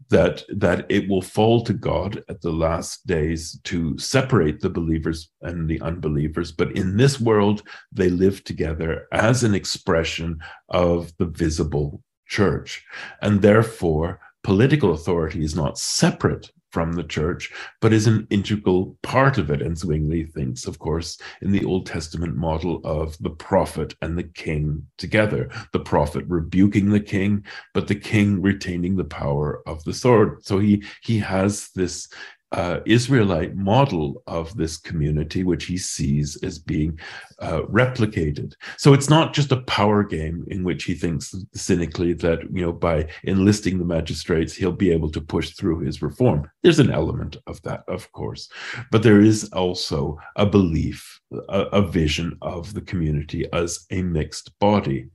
that 0.10 0.44
that 0.50 0.86
it 0.90 1.08
will 1.10 1.22
fall 1.22 1.64
to 1.64 1.74
God 1.74 2.24
at 2.30 2.42
the 2.42 2.52
last 2.52 3.06
days 3.06 3.60
to 3.66 3.98
separate 3.98 4.62
the 4.62 4.70
believers 4.70 5.30
and 5.42 5.70
the 5.70 5.82
unbelievers 5.82 6.52
but 6.54 6.72
in 6.72 6.96
this 6.96 7.20
world 7.20 7.62
they 7.92 8.10
live 8.10 8.44
together 8.46 9.08
as 9.12 9.44
an 9.44 9.54
expression 9.54 10.40
of 10.70 11.12
the 11.20 11.26
visible 11.26 12.02
church. 12.28 12.84
And 13.22 13.42
therefore, 13.42 14.20
political 14.44 14.94
authority 14.94 15.44
is 15.44 15.56
not 15.56 15.78
separate 15.78 16.52
from 16.76 16.92
the 16.92 17.04
church, 17.04 17.54
but 17.80 17.94
is 17.94 18.06
an 18.06 18.28
integral 18.30 18.98
part 19.02 19.38
of 19.38 19.50
it. 19.50 19.62
And 19.62 19.78
Zwingli 19.78 20.26
thinks, 20.26 20.68
of 20.68 20.78
course, 20.78 21.18
in 21.42 21.54
the 21.54 21.64
Old 21.64 21.86
Testament 21.86 22.36
model 22.36 22.82
of 22.84 23.18
the 23.20 23.30
prophet 23.30 23.96
and 24.02 24.18
the 24.18 24.24
king 24.24 24.86
together, 24.98 25.50
the 25.72 25.80
prophet 25.80 26.26
rebuking 26.28 26.90
the 26.90 27.00
king, 27.00 27.46
but 27.74 27.88
the 27.88 27.96
king 27.96 28.42
retaining 28.42 28.98
the 28.98 29.06
power 29.06 29.62
of 29.66 29.82
the 29.86 29.94
sword. 29.94 30.46
So 30.46 30.60
he 30.60 30.84
he 31.02 31.18
has 31.20 31.70
this 31.76 32.10
uh, 32.52 32.80
Israelite 32.86 33.56
model 33.56 34.24
of 34.28 34.56
this 34.56 34.78
community, 34.78 35.44
which 35.44 35.66
he 35.66 35.78
sees 35.78 36.38
as 36.44 36.60
being 36.60 36.98
uh, 37.40 37.62
replicated. 37.64 38.54
So 38.78 38.94
it's 38.94 39.10
not 39.10 39.34
just 39.34 39.52
a 39.52 39.62
power 39.62 40.04
game 40.04 40.46
in 40.48 40.64
which 40.64 40.84
he 40.86 40.94
thinks 40.94 41.36
cynically 41.54 42.14
that 42.14 42.44
you 42.54 42.62
know 42.62 42.72
by 42.72 43.08
enlisting 43.24 43.78
the 43.78 43.86
magistrates 43.86 44.54
he'll 44.54 44.72
be 44.72 44.92
able 44.92 45.12
to 45.12 45.22
push 45.22 45.52
through 45.52 45.80
his 45.80 46.02
reform. 46.02 46.50
There's 46.62 46.80
an 46.80 46.92
element 46.92 47.38
of 47.48 47.62
that, 47.64 47.84
of 47.88 48.12
course, 48.12 48.50
but 48.92 49.04
there 49.04 49.22
is 49.22 49.50
also 49.52 50.18
a 50.36 50.46
belief, 50.46 51.20
a, 51.50 51.62
a 51.74 51.82
vision 51.82 52.38
of 52.42 52.74
the 52.74 52.82
community 52.82 53.46
as 53.54 53.86
a 53.92 54.02
mixed 54.02 54.58
body. 54.60 55.08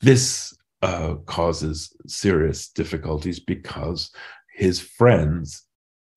This 0.00 0.56
uh, 0.82 1.14
causes 1.26 1.94
serious 2.06 2.68
difficulties 2.68 3.40
because 3.40 4.10
his 4.54 4.80
friends 4.80 5.65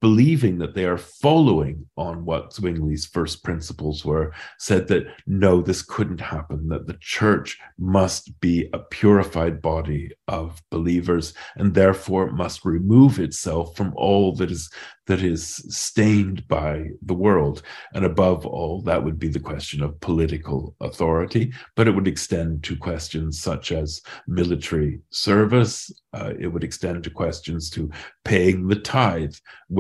believing 0.02 0.58
that 0.60 0.76
they 0.76 0.86
are 0.86 0.98
following 0.98 1.86
on 1.98 2.26
what 2.26 2.54
Zwingli's 2.54 3.06
first 3.06 3.44
principles 3.44 4.06
were, 4.06 4.34
said 4.58 4.88
that 4.88 5.08
no, 5.28 5.62
this 5.62 5.82
couldn't 5.82 6.22
happen, 6.22 6.70
that 6.70 6.88
the 6.88 6.98
church 7.02 7.58
must 7.78 8.40
be 8.40 8.70
a 8.74 8.80
purified 8.80 9.62
body 9.62 10.12
of 10.28 10.62
believers 10.70 11.34
and 11.56 11.74
therefore 11.74 12.32
must 12.32 12.66
remove 12.66 13.20
itself 13.20 13.76
from 13.76 13.94
all 13.96 14.36
that 14.36 14.52
is 14.52 14.70
that 15.10 15.24
is 15.24 15.56
stained 15.76 16.48
by 16.48 16.86
the 17.02 17.16
world. 17.16 17.64
And 17.96 18.06
above 18.06 18.46
all, 18.46 18.84
that 18.84 19.04
would 19.04 19.18
be 19.18 19.28
the 19.28 19.40
question 19.40 19.82
of 19.82 20.00
political 20.02 20.76
authority, 20.82 21.52
but 21.76 21.88
it 21.88 21.96
would 21.96 22.08
extend 22.08 22.64
to 22.66 22.78
questions 22.78 23.42
such 23.42 23.72
as 23.72 24.04
military 24.28 25.00
service. 25.10 25.92
Uh, 26.14 26.34
it 26.40 26.48
would 26.48 26.64
extend 26.64 27.04
to 27.04 27.10
questions 27.10 27.72
to 27.72 27.90
paying 28.24 28.68
the 28.68 28.76
tithe, 28.76 29.34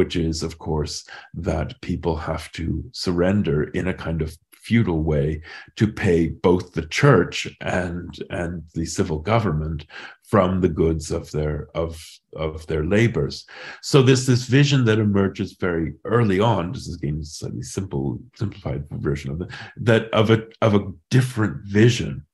which 0.10 0.16
is, 0.16 0.42
of 0.42 0.58
course, 0.58 1.06
that 1.36 1.80
people 1.82 2.16
have 2.16 2.52
to 2.54 2.84
surrender 2.94 3.66
in 3.76 3.88
a 3.88 3.94
kind 3.94 4.24
of 4.24 4.36
feudal 4.54 5.04
way 5.04 5.40
to 5.76 5.88
pay 5.88 6.30
both 6.30 6.74
the 6.74 6.88
church 6.88 7.48
and 7.62 8.18
and 8.32 8.64
the 8.74 8.86
civil 8.86 9.20
government 9.20 9.86
from 10.24 10.62
the 10.62 10.74
goods 10.82 11.12
of 11.12 11.30
their 11.30 11.68
of 11.76 12.04
of 12.36 12.66
their 12.66 12.84
labors. 12.84 13.46
So 13.84 14.02
there's 14.02 14.26
this 14.26 14.46
vision 14.46 14.84
that 14.86 14.98
emerges 14.98 15.54
very 15.60 15.94
early 16.06 16.40
on. 16.40 16.72
This 16.72 16.88
is 16.88 16.96
again 16.96 17.20
a 17.22 17.26
slightly 17.26 17.62
simple 17.62 18.20
simplified 18.36 18.86
version 18.90 19.30
of 19.30 19.42
it 19.42 19.50
that 19.78 20.12
of 20.12 20.32
a 20.32 20.40
of 20.64 20.74
a 20.74 20.92
different 21.12 21.58
vision 21.68 22.26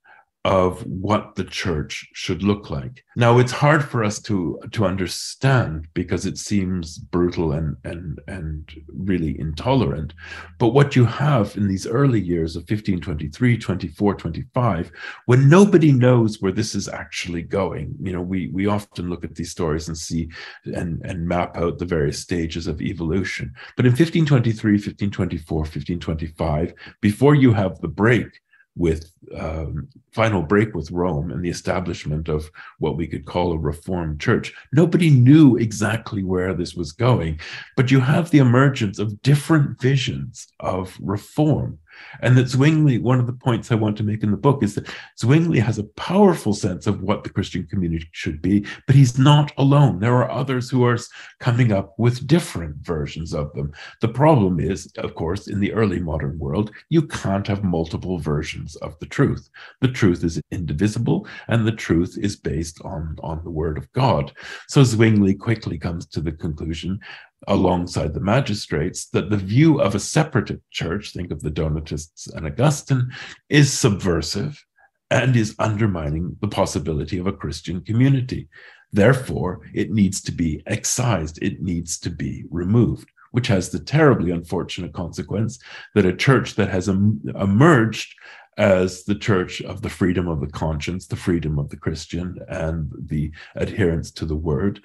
of 0.45 0.85
what 0.85 1.33
the 1.33 1.43
church 1.43 2.07
should 2.13 2.43
look 2.43 2.69
like. 2.69 3.03
Now 3.15 3.39
it's 3.39 3.51
hard 3.51 3.83
for 3.83 4.03
us 4.03 4.19
to 4.21 4.59
to 4.73 4.85
understand 4.85 5.87
because 5.95 6.27
it 6.27 6.37
seems 6.37 6.99
brutal 6.99 7.51
and 7.53 7.75
and 7.83 8.21
and 8.27 8.71
really 8.93 9.39
intolerant. 9.39 10.13
But 10.59 10.67
what 10.67 10.95
you 10.95 11.03
have 11.05 11.57
in 11.57 11.67
these 11.67 11.87
early 11.87 12.21
years 12.21 12.55
of 12.55 12.61
1523, 12.61 13.57
24, 13.57 14.13
25, 14.13 14.91
when 15.25 15.49
nobody 15.49 15.91
knows 15.91 16.39
where 16.39 16.51
this 16.51 16.75
is 16.75 16.87
actually 16.87 17.41
going, 17.41 17.95
you 17.99 18.13
know, 18.13 18.21
we 18.21 18.49
we 18.53 18.67
often 18.67 19.09
look 19.09 19.23
at 19.23 19.33
these 19.33 19.49
stories 19.49 19.87
and 19.87 19.97
see 19.97 20.29
and 20.65 21.01
and 21.03 21.27
map 21.27 21.57
out 21.57 21.79
the 21.79 21.85
various 21.85 22.19
stages 22.19 22.67
of 22.67 22.81
evolution. 22.81 23.51
But 23.75 23.87
in 23.87 23.93
1523, 23.93 24.73
1524, 24.73 25.57
1525, 25.57 26.73
before 27.01 27.33
you 27.33 27.51
have 27.51 27.81
the 27.81 27.87
break 27.87 28.41
with 28.75 29.11
um, 29.37 29.87
final 30.11 30.41
break 30.41 30.75
with 30.75 30.91
Rome 30.91 31.31
and 31.31 31.43
the 31.43 31.49
establishment 31.49 32.27
of 32.27 32.49
what 32.79 32.97
we 32.97 33.07
could 33.07 33.25
call 33.25 33.53
a 33.53 33.57
reformed 33.57 34.19
church. 34.19 34.53
Nobody 34.73 35.09
knew 35.09 35.55
exactly 35.55 36.23
where 36.23 36.53
this 36.53 36.75
was 36.75 36.91
going, 36.91 37.39
but 37.77 37.91
you 37.91 37.99
have 38.01 38.29
the 38.29 38.39
emergence 38.39 38.99
of 38.99 39.21
different 39.21 39.79
visions 39.79 40.47
of 40.59 40.97
reform 41.01 41.79
and 42.21 42.37
that 42.37 42.47
Zwingli, 42.47 42.97
one 42.97 43.19
of 43.19 43.27
the 43.27 43.33
points 43.33 43.71
I 43.71 43.75
want 43.75 43.97
to 43.97 44.03
make 44.03 44.23
in 44.23 44.31
the 44.31 44.37
book 44.37 44.63
is 44.63 44.75
that 44.75 44.89
Zwingli 45.19 45.59
has 45.59 45.77
a 45.77 45.83
powerful 45.83 46.53
sense 46.53 46.87
of 46.87 47.01
what 47.01 47.23
the 47.23 47.29
Christian 47.29 47.67
community 47.67 48.07
should 48.11 48.41
be, 48.41 48.65
but 48.87 48.95
he's 48.95 49.17
not 49.17 49.51
alone. 49.57 49.99
There 49.99 50.15
are 50.15 50.31
others 50.31 50.69
who 50.69 50.83
are 50.85 50.97
coming 51.39 51.71
up 51.71 51.93
with 51.97 52.27
different 52.27 52.77
versions 52.77 53.33
of 53.33 53.53
them. 53.53 53.71
The 54.01 54.07
problem 54.07 54.59
is, 54.59 54.91
of 54.97 55.15
course, 55.15 55.47
in 55.47 55.59
the 55.59 55.73
early 55.73 55.99
modern 55.99 56.39
world, 56.39 56.71
you 56.89 57.01
can't 57.01 57.47
have 57.47 57.63
multiple 57.63 58.17
versions 58.19 58.75
of 58.77 58.97
the 58.99 59.05
truth. 59.05 59.49
The 59.81 59.89
truth 59.89 60.23
is 60.23 60.41
indivisible, 60.51 61.27
and 61.47 61.65
the 61.65 61.71
truth 61.71 62.17
is 62.19 62.35
based 62.35 62.81
on, 62.83 63.17
on 63.21 63.43
the 63.43 63.51
word 63.51 63.77
of 63.77 63.91
God. 63.93 64.31
So 64.67 64.83
Zwingli 64.83 65.35
quickly 65.35 65.77
comes 65.77 66.05
to 66.07 66.21
the 66.21 66.31
conclusion 66.31 66.99
alongside 67.47 68.13
the 68.13 68.19
magistrates 68.19 69.07
that 69.09 69.29
the 69.29 69.37
view 69.37 69.81
of 69.81 69.95
a 69.95 69.99
separate 69.99 70.61
church, 70.71 71.13
think 71.13 71.31
of 71.31 71.41
the 71.41 71.49
Donatists 71.49 72.27
and 72.27 72.45
Augustine, 72.45 73.11
is 73.49 73.71
subversive 73.71 74.63
and 75.11 75.35
is 75.35 75.55
undermining 75.59 76.35
the 76.41 76.47
possibility 76.47 77.17
of 77.17 77.27
a 77.27 77.33
Christian 77.33 77.81
community. 77.81 78.47
Therefore, 78.91 79.61
it 79.73 79.91
needs 79.91 80.21
to 80.21 80.31
be 80.31 80.63
excised, 80.67 81.39
it 81.41 81.61
needs 81.61 81.99
to 81.99 82.09
be 82.09 82.45
removed, 82.49 83.09
which 83.31 83.47
has 83.47 83.69
the 83.69 83.79
terribly 83.79 84.31
unfortunate 84.31 84.93
consequence 84.93 85.59
that 85.93 86.05
a 86.05 86.15
church 86.15 86.55
that 86.55 86.69
has 86.69 86.89
em- 86.89 87.21
emerged 87.39 88.15
as 88.57 89.03
the 89.03 89.15
church 89.15 89.61
of 89.61 89.81
the 89.81 89.89
freedom 89.89 90.27
of 90.27 90.39
the 90.39 90.47
conscience, 90.47 91.07
the 91.07 91.15
freedom 91.15 91.59
of 91.59 91.69
the 91.69 91.77
Christian, 91.77 92.39
and 92.47 92.89
the 92.97 93.31
adherence 93.55 94.11
to 94.11 94.25
the 94.25 94.35
word 94.35 94.81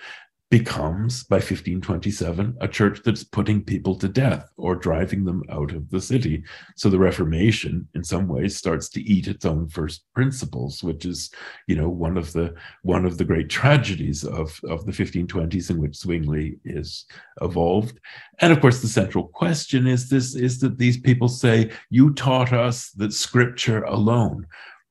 becomes, 0.50 1.22
by 1.22 1.36
1527, 1.36 2.56
a 2.60 2.66
church 2.66 3.00
that's 3.04 3.22
putting 3.22 3.62
people 3.62 3.94
to 3.94 4.08
death 4.08 4.50
or 4.56 4.74
driving 4.74 5.24
them 5.24 5.44
out 5.48 5.70
of 5.72 5.88
the 5.90 6.00
city. 6.00 6.42
So 6.74 6.90
the 6.90 6.98
Reformation, 6.98 7.86
in 7.94 8.02
some 8.02 8.26
ways, 8.26 8.56
starts 8.56 8.88
to 8.90 9.02
eat 9.02 9.28
its 9.28 9.44
own 9.44 9.68
first 9.68 10.02
principles, 10.12 10.82
which 10.82 11.06
is, 11.06 11.30
you 11.68 11.76
know, 11.76 11.88
one 11.88 12.16
of 12.16 12.32
the 12.32 12.52
one 12.82 13.04
of 13.04 13.16
the 13.16 13.24
great 13.24 13.48
tragedies 13.48 14.24
of, 14.24 14.60
of 14.68 14.84
the 14.84 14.92
1520s 14.92 15.70
in 15.70 15.80
which 15.80 15.96
Zwingli 15.96 16.58
is 16.64 17.06
evolved. 17.40 18.00
And 18.40 18.52
of 18.52 18.60
course, 18.60 18.82
the 18.82 18.88
central 18.88 19.28
question 19.28 19.86
is 19.86 20.08
this 20.08 20.34
is 20.34 20.58
that 20.60 20.78
these 20.78 20.98
people 20.98 21.28
say, 21.28 21.70
you 21.90 22.12
taught 22.14 22.52
us 22.52 22.90
that 22.92 23.12
scripture 23.12 23.84
alone. 23.84 24.48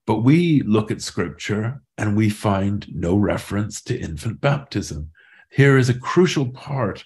But 0.08 0.24
we 0.24 0.62
look 0.62 0.90
at 0.90 1.02
scripture 1.02 1.82
and 1.98 2.16
we 2.16 2.30
find 2.30 2.88
no 2.92 3.18
reference 3.18 3.82
to 3.84 4.00
infant 4.00 4.40
baptism 4.40 5.12
here 5.50 5.78
is 5.78 5.90
a 5.90 6.00
crucial 6.00 6.50
part 6.50 7.06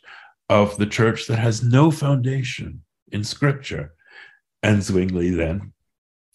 of 0.49 0.77
the 0.77 0.85
church 0.85 1.27
that 1.27 1.39
has 1.39 1.63
no 1.63 1.91
foundation 1.91 2.83
in 3.11 3.23
scripture. 3.23 3.93
And 4.61 4.83
Zwingli 4.83 5.31
then 5.31 5.73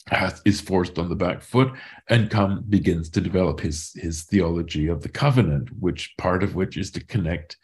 has, 0.08 0.40
is 0.44 0.60
forced 0.60 0.98
on 0.98 1.08
the 1.08 1.14
back 1.14 1.42
foot 1.42 1.72
and 2.08 2.30
come 2.30 2.64
begins 2.68 3.10
to 3.10 3.20
develop 3.20 3.60
his, 3.60 3.92
his 3.94 4.24
theology 4.24 4.88
of 4.88 5.02
the 5.02 5.08
covenant, 5.08 5.68
which 5.78 6.14
part 6.18 6.42
of 6.42 6.54
which 6.54 6.76
is 6.76 6.90
to 6.92 7.04
connect 7.04 7.56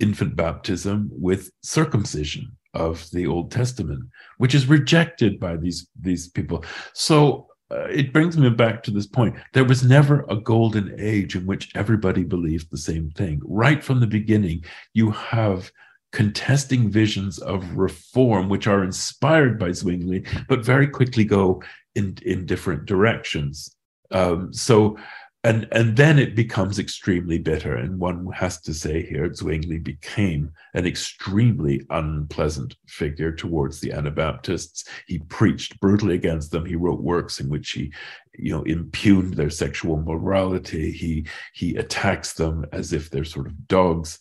infant 0.00 0.34
baptism 0.34 1.08
with 1.12 1.50
circumcision 1.62 2.56
of 2.74 3.08
the 3.12 3.26
Old 3.26 3.52
Testament, 3.52 4.04
which 4.38 4.54
is 4.54 4.66
rejected 4.66 5.38
by 5.38 5.56
these, 5.56 5.88
these 6.00 6.28
people. 6.28 6.64
So 6.92 7.46
uh, 7.70 7.86
it 7.90 8.12
brings 8.12 8.36
me 8.36 8.50
back 8.50 8.82
to 8.82 8.90
this 8.90 9.06
point. 9.06 9.36
There 9.52 9.64
was 9.64 9.82
never 9.82 10.24
a 10.28 10.36
golden 10.36 10.94
age 10.98 11.34
in 11.34 11.46
which 11.46 11.74
everybody 11.74 12.22
believed 12.22 12.70
the 12.70 12.78
same 12.78 13.10
thing. 13.10 13.40
Right 13.44 13.82
from 13.82 14.00
the 14.00 14.06
beginning, 14.06 14.64
you 14.92 15.10
have 15.10 15.70
contesting 16.12 16.90
visions 16.90 17.38
of 17.38 17.76
reform, 17.76 18.48
which 18.48 18.66
are 18.66 18.84
inspired 18.84 19.58
by 19.58 19.72
Zwingli, 19.72 20.24
but 20.48 20.64
very 20.64 20.86
quickly 20.86 21.24
go 21.24 21.62
in, 21.94 22.16
in 22.24 22.46
different 22.46 22.86
directions. 22.86 23.74
Um, 24.10 24.52
so 24.52 24.96
and 25.44 25.68
and 25.72 25.96
then 25.96 26.18
it 26.18 26.34
becomes 26.34 26.78
extremely 26.78 27.38
bitter. 27.38 27.76
And 27.76 28.00
one 28.00 28.26
has 28.32 28.60
to 28.62 28.72
say 28.72 29.04
here 29.04 29.32
zwingli 29.32 29.78
became 29.78 30.50
an 30.72 30.86
extremely 30.86 31.86
unpleasant 31.90 32.76
figure 32.86 33.30
towards 33.30 33.78
the 33.78 33.92
anabaptists. 33.92 34.88
He 35.06 35.18
preached 35.18 35.78
brutally 35.80 36.14
against 36.14 36.50
them. 36.50 36.64
He 36.64 36.76
wrote 36.76 37.02
works 37.02 37.40
in 37.40 37.50
which 37.50 37.70
he 37.72 37.92
you 38.38 38.52
know 38.52 38.62
impugned 38.62 39.34
their 39.34 39.50
sexual 39.50 39.98
morality. 39.98 40.90
He 40.90 41.26
he 41.52 41.76
attacks 41.76 42.32
them 42.32 42.64
as 42.72 42.94
if 42.94 43.10
they're 43.10 43.24
sort 43.24 43.46
of 43.46 43.68
dogs. 43.68 44.18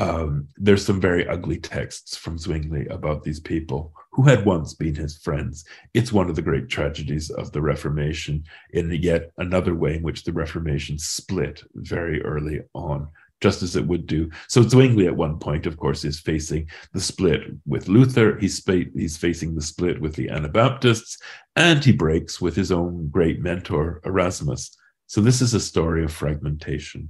Um, 0.00 0.48
there's 0.56 0.84
some 0.84 1.00
very 1.00 1.26
ugly 1.28 1.58
texts 1.58 2.16
from 2.16 2.36
Zwingli 2.36 2.86
about 2.88 3.22
these 3.22 3.38
people 3.38 3.92
who 4.14 4.22
had 4.22 4.46
once 4.46 4.74
been 4.74 4.94
his 4.94 5.16
friends. 5.18 5.64
It's 5.92 6.12
one 6.12 6.30
of 6.30 6.36
the 6.36 6.42
great 6.42 6.68
tragedies 6.68 7.30
of 7.30 7.50
the 7.50 7.60
Reformation, 7.60 8.44
in 8.70 8.88
yet 8.92 9.32
another 9.38 9.74
way 9.74 9.96
in 9.96 10.02
which 10.02 10.22
the 10.22 10.32
Reformation 10.32 10.98
split 10.98 11.64
very 11.74 12.22
early 12.22 12.60
on, 12.74 13.08
just 13.40 13.62
as 13.64 13.74
it 13.74 13.84
would 13.88 14.06
do. 14.06 14.30
So 14.46 14.62
Zwingli, 14.62 15.08
at 15.08 15.16
one 15.16 15.40
point, 15.40 15.66
of 15.66 15.76
course, 15.76 16.04
is 16.04 16.20
facing 16.20 16.70
the 16.92 17.00
split 17.00 17.40
with 17.66 17.88
Luther. 17.88 18.38
He's, 18.38 18.64
he's 18.64 19.16
facing 19.16 19.56
the 19.56 19.62
split 19.62 20.00
with 20.00 20.14
the 20.14 20.30
Anabaptists, 20.30 21.18
and 21.56 21.84
he 21.84 21.90
breaks 21.90 22.40
with 22.40 22.54
his 22.54 22.70
own 22.70 23.08
great 23.08 23.40
mentor, 23.40 24.00
Erasmus. 24.04 24.76
So 25.08 25.20
this 25.20 25.42
is 25.42 25.54
a 25.54 25.60
story 25.60 26.04
of 26.04 26.12
fragmentation. 26.12 27.08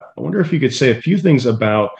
I 0.00 0.20
wonder 0.20 0.40
if 0.40 0.52
you 0.52 0.60
could 0.60 0.74
say 0.74 0.92
a 0.92 1.02
few 1.02 1.18
things 1.18 1.44
about 1.44 1.90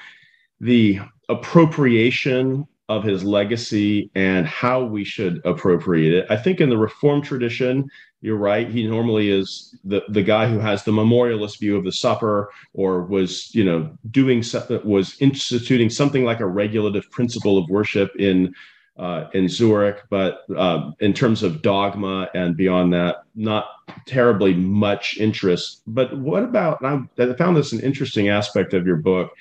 the 0.60 1.00
appropriation 1.28 2.68
of 2.88 3.04
his 3.04 3.24
legacy 3.24 4.10
and 4.14 4.46
how 4.46 4.84
we 4.84 5.04
should 5.04 5.40
appropriate 5.44 6.12
it. 6.12 6.26
I 6.30 6.36
think 6.36 6.60
in 6.60 6.68
the 6.68 6.76
Reform 6.76 7.22
tradition, 7.22 7.88
you're 8.20 8.36
right. 8.36 8.68
He 8.68 8.86
normally 8.86 9.30
is 9.30 9.74
the, 9.84 10.02
the 10.08 10.22
guy 10.22 10.48
who 10.48 10.58
has 10.58 10.84
the 10.84 10.92
memorialist 10.92 11.60
view 11.60 11.76
of 11.76 11.84
the 11.84 11.92
supper 11.92 12.50
or 12.72 13.02
was, 13.04 13.54
you 13.54 13.64
know, 13.64 13.90
doing, 14.10 14.42
was 14.84 15.16
instituting 15.20 15.90
something 15.90 16.24
like 16.24 16.40
a 16.40 16.46
regulative 16.46 17.10
principle 17.10 17.58
of 17.58 17.68
worship 17.68 18.10
in 18.18 18.54
uh, 18.96 19.28
in 19.34 19.48
Zurich, 19.48 20.02
but 20.08 20.44
uh, 20.56 20.92
in 21.00 21.12
terms 21.12 21.42
of 21.42 21.62
dogma 21.62 22.28
and 22.34 22.56
beyond 22.56 22.92
that, 22.92 23.24
not 23.34 23.66
terribly 24.06 24.54
much 24.54 25.18
interest. 25.18 25.82
But 25.86 26.16
what 26.16 26.44
about? 26.44 26.84
I 26.84 27.32
found 27.34 27.56
this 27.56 27.72
an 27.72 27.80
interesting 27.80 28.28
aspect 28.28 28.72
of 28.72 28.86
your 28.86 28.96
book. 28.96 29.32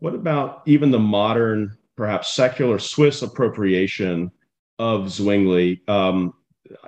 What 0.00 0.14
about 0.14 0.62
even 0.66 0.90
the 0.90 0.98
modern, 0.98 1.76
perhaps 1.98 2.32
secular 2.32 2.78
Swiss 2.78 3.22
appropriation 3.22 4.30
of 4.78 5.10
Zwingli? 5.10 5.82
Um, 5.88 6.32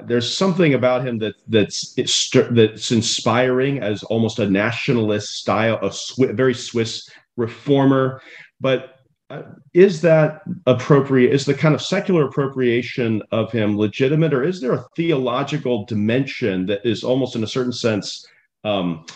there's 0.04 0.32
something 0.32 0.74
about 0.74 1.04
him 1.04 1.18
that 1.18 1.34
that's 1.48 1.94
that's 2.52 2.92
inspiring 2.92 3.82
as 3.82 4.04
almost 4.04 4.38
a 4.38 4.48
nationalist 4.48 5.34
style, 5.34 5.78
a 5.82 5.92
very 6.32 6.54
Swiss 6.54 7.10
reformer, 7.36 8.22
but 8.60 9.00
is 9.74 10.00
that 10.02 10.42
appropriate? 10.66 11.32
Is 11.32 11.44
the 11.44 11.54
kind 11.54 11.74
of 11.74 11.82
secular 11.82 12.26
appropriation 12.26 13.22
of 13.32 13.50
him 13.50 13.76
legitimate, 13.76 14.32
or 14.32 14.44
is 14.44 14.60
there 14.60 14.74
a 14.74 14.86
theological 14.96 15.84
dimension 15.86 16.66
that 16.66 16.84
is 16.84 17.02
almost, 17.02 17.36
in 17.36 17.42
a 17.42 17.48
certain 17.48 17.72
sense, 17.72 18.26
um, 18.64 19.06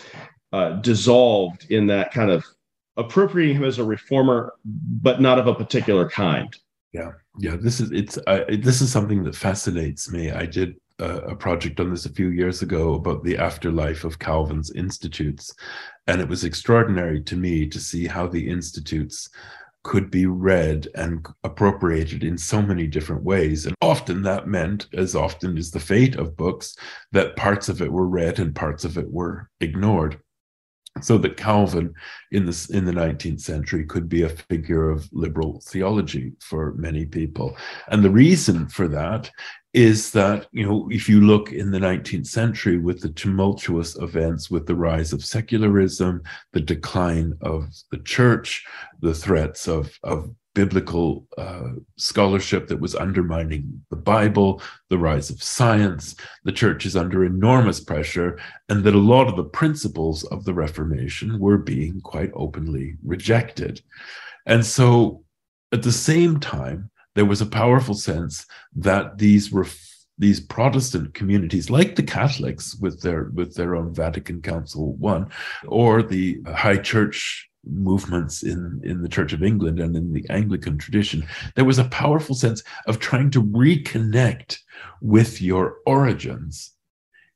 uh, 0.51 0.71
dissolved 0.81 1.69
in 1.69 1.87
that 1.87 2.11
kind 2.11 2.31
of 2.31 2.45
appropriating 2.97 3.57
him 3.57 3.63
as 3.63 3.79
a 3.79 3.83
reformer, 3.83 4.53
but 4.63 5.21
not 5.21 5.39
of 5.39 5.47
a 5.47 5.55
particular 5.55 6.09
kind? 6.09 6.55
Yeah, 6.93 7.11
yeah. 7.39 7.57
This 7.59 7.79
is 7.81 7.91
it's 7.91 8.17
this 8.47 8.81
is 8.81 8.91
something 8.91 9.23
that 9.23 9.35
fascinates 9.35 10.11
me. 10.11 10.31
I 10.31 10.45
did 10.45 10.75
a 10.99 11.35
project 11.35 11.79
on 11.79 11.89
this 11.89 12.05
a 12.05 12.13
few 12.13 12.29
years 12.29 12.61
ago 12.61 12.93
about 12.93 13.23
the 13.23 13.37
afterlife 13.37 14.05
of 14.05 14.19
Calvin's 14.19 14.71
institutes. 14.71 15.53
And 16.07 16.21
it 16.21 16.29
was 16.29 16.43
extraordinary 16.43 17.21
to 17.23 17.35
me 17.35 17.67
to 17.67 17.79
see 17.79 18.07
how 18.07 18.27
the 18.27 18.49
institutes 18.49 19.29
could 19.83 20.09
be 20.09 20.25
read 20.25 20.87
and 20.95 21.27
appropriated 21.43 22.23
in 22.23 22.37
so 22.37 22.61
many 22.61 22.87
different 22.87 23.23
ways. 23.23 23.65
And 23.65 23.75
often 23.81 24.23
that 24.23 24.47
meant, 24.47 24.87
as 24.93 25.15
often 25.15 25.57
is 25.57 25.69
the 25.69 25.79
fate 25.79 26.15
of 26.15 26.37
books, 26.37 26.75
that 27.11 27.35
parts 27.35 27.69
of 27.69 27.81
it 27.81 27.91
were 27.91 28.07
read 28.07 28.39
and 28.39 28.55
parts 28.55 28.85
of 28.85 28.97
it 28.97 29.11
were 29.11 29.49
ignored. 29.59 30.19
So 31.01 31.17
that 31.17 31.35
Calvin 31.35 31.93
in 32.31 32.45
the, 32.45 32.69
in 32.71 32.85
the 32.85 32.93
19th 32.93 33.41
century 33.41 33.85
could 33.85 34.07
be 34.07 34.21
a 34.21 34.29
figure 34.29 34.89
of 34.89 35.09
liberal 35.11 35.61
theology 35.65 36.33
for 36.39 36.73
many 36.75 37.05
people. 37.05 37.57
And 37.89 38.01
the 38.01 38.09
reason 38.09 38.69
for 38.69 38.87
that 38.87 39.29
is 39.73 40.11
that 40.11 40.47
you 40.53 40.65
know 40.65 40.87
if 40.89 41.09
you 41.09 41.19
look 41.19 41.51
in 41.51 41.69
the 41.69 41.79
19th 41.79 42.27
century 42.27 42.77
with 42.77 43.01
the 43.01 43.09
tumultuous 43.09 43.97
events 43.97 44.49
with 44.49 44.65
the 44.65 44.73
rise 44.73 45.11
of 45.11 45.23
secularism 45.23 46.23
the 46.53 46.61
decline 46.61 47.37
of 47.41 47.67
the 47.91 47.97
church 47.97 48.65
the 49.01 49.13
threats 49.13 49.67
of 49.67 49.99
of 50.03 50.33
biblical 50.55 51.27
uh, 51.37 51.69
scholarship 51.97 52.67
that 52.67 52.79
was 52.79 52.95
undermining 52.95 53.63
the 53.89 53.95
bible 53.95 54.61
the 54.89 54.97
rise 54.97 55.29
of 55.29 55.43
science 55.43 56.15
the 56.45 56.51
church 56.51 56.85
is 56.85 56.95
under 56.95 57.23
enormous 57.23 57.79
pressure 57.79 58.39
and 58.69 58.83
that 58.83 58.95
a 58.95 58.99
lot 58.99 59.27
of 59.27 59.35
the 59.35 59.43
principles 59.43 60.23
of 60.25 60.45
the 60.45 60.53
reformation 60.53 61.39
were 61.39 61.57
being 61.57 62.01
quite 62.01 62.31
openly 62.33 62.95
rejected. 63.03 63.81
And 64.45 64.65
so 64.65 65.23
at 65.71 65.83
the 65.83 65.91
same 65.91 66.39
time 66.39 66.89
there 67.15 67.25
was 67.25 67.41
a 67.41 67.45
powerful 67.45 67.95
sense 67.95 68.45
that 68.75 69.17
these 69.17 69.53
these 70.17 70.39
Protestant 70.39 71.13
communities, 71.13 71.69
like 71.69 71.95
the 71.95 72.03
Catholics 72.03 72.75
with 72.75 73.01
their 73.01 73.31
with 73.33 73.55
their 73.55 73.75
own 73.75 73.93
Vatican 73.93 74.41
Council 74.41 74.93
one, 74.95 75.29
or 75.67 76.01
the 76.01 76.41
High 76.47 76.77
Church 76.77 77.49
movements 77.65 78.43
in 78.43 78.81
in 78.83 79.01
the 79.01 79.09
Church 79.09 79.33
of 79.33 79.43
England 79.43 79.79
and 79.79 79.95
in 79.95 80.13
the 80.13 80.25
Anglican 80.29 80.77
tradition, 80.77 81.27
there 81.55 81.65
was 81.65 81.79
a 81.79 81.85
powerful 81.85 82.35
sense 82.35 82.63
of 82.87 82.99
trying 82.99 83.31
to 83.31 83.43
reconnect 83.43 84.59
with 85.01 85.41
your 85.41 85.77
origins 85.85 86.75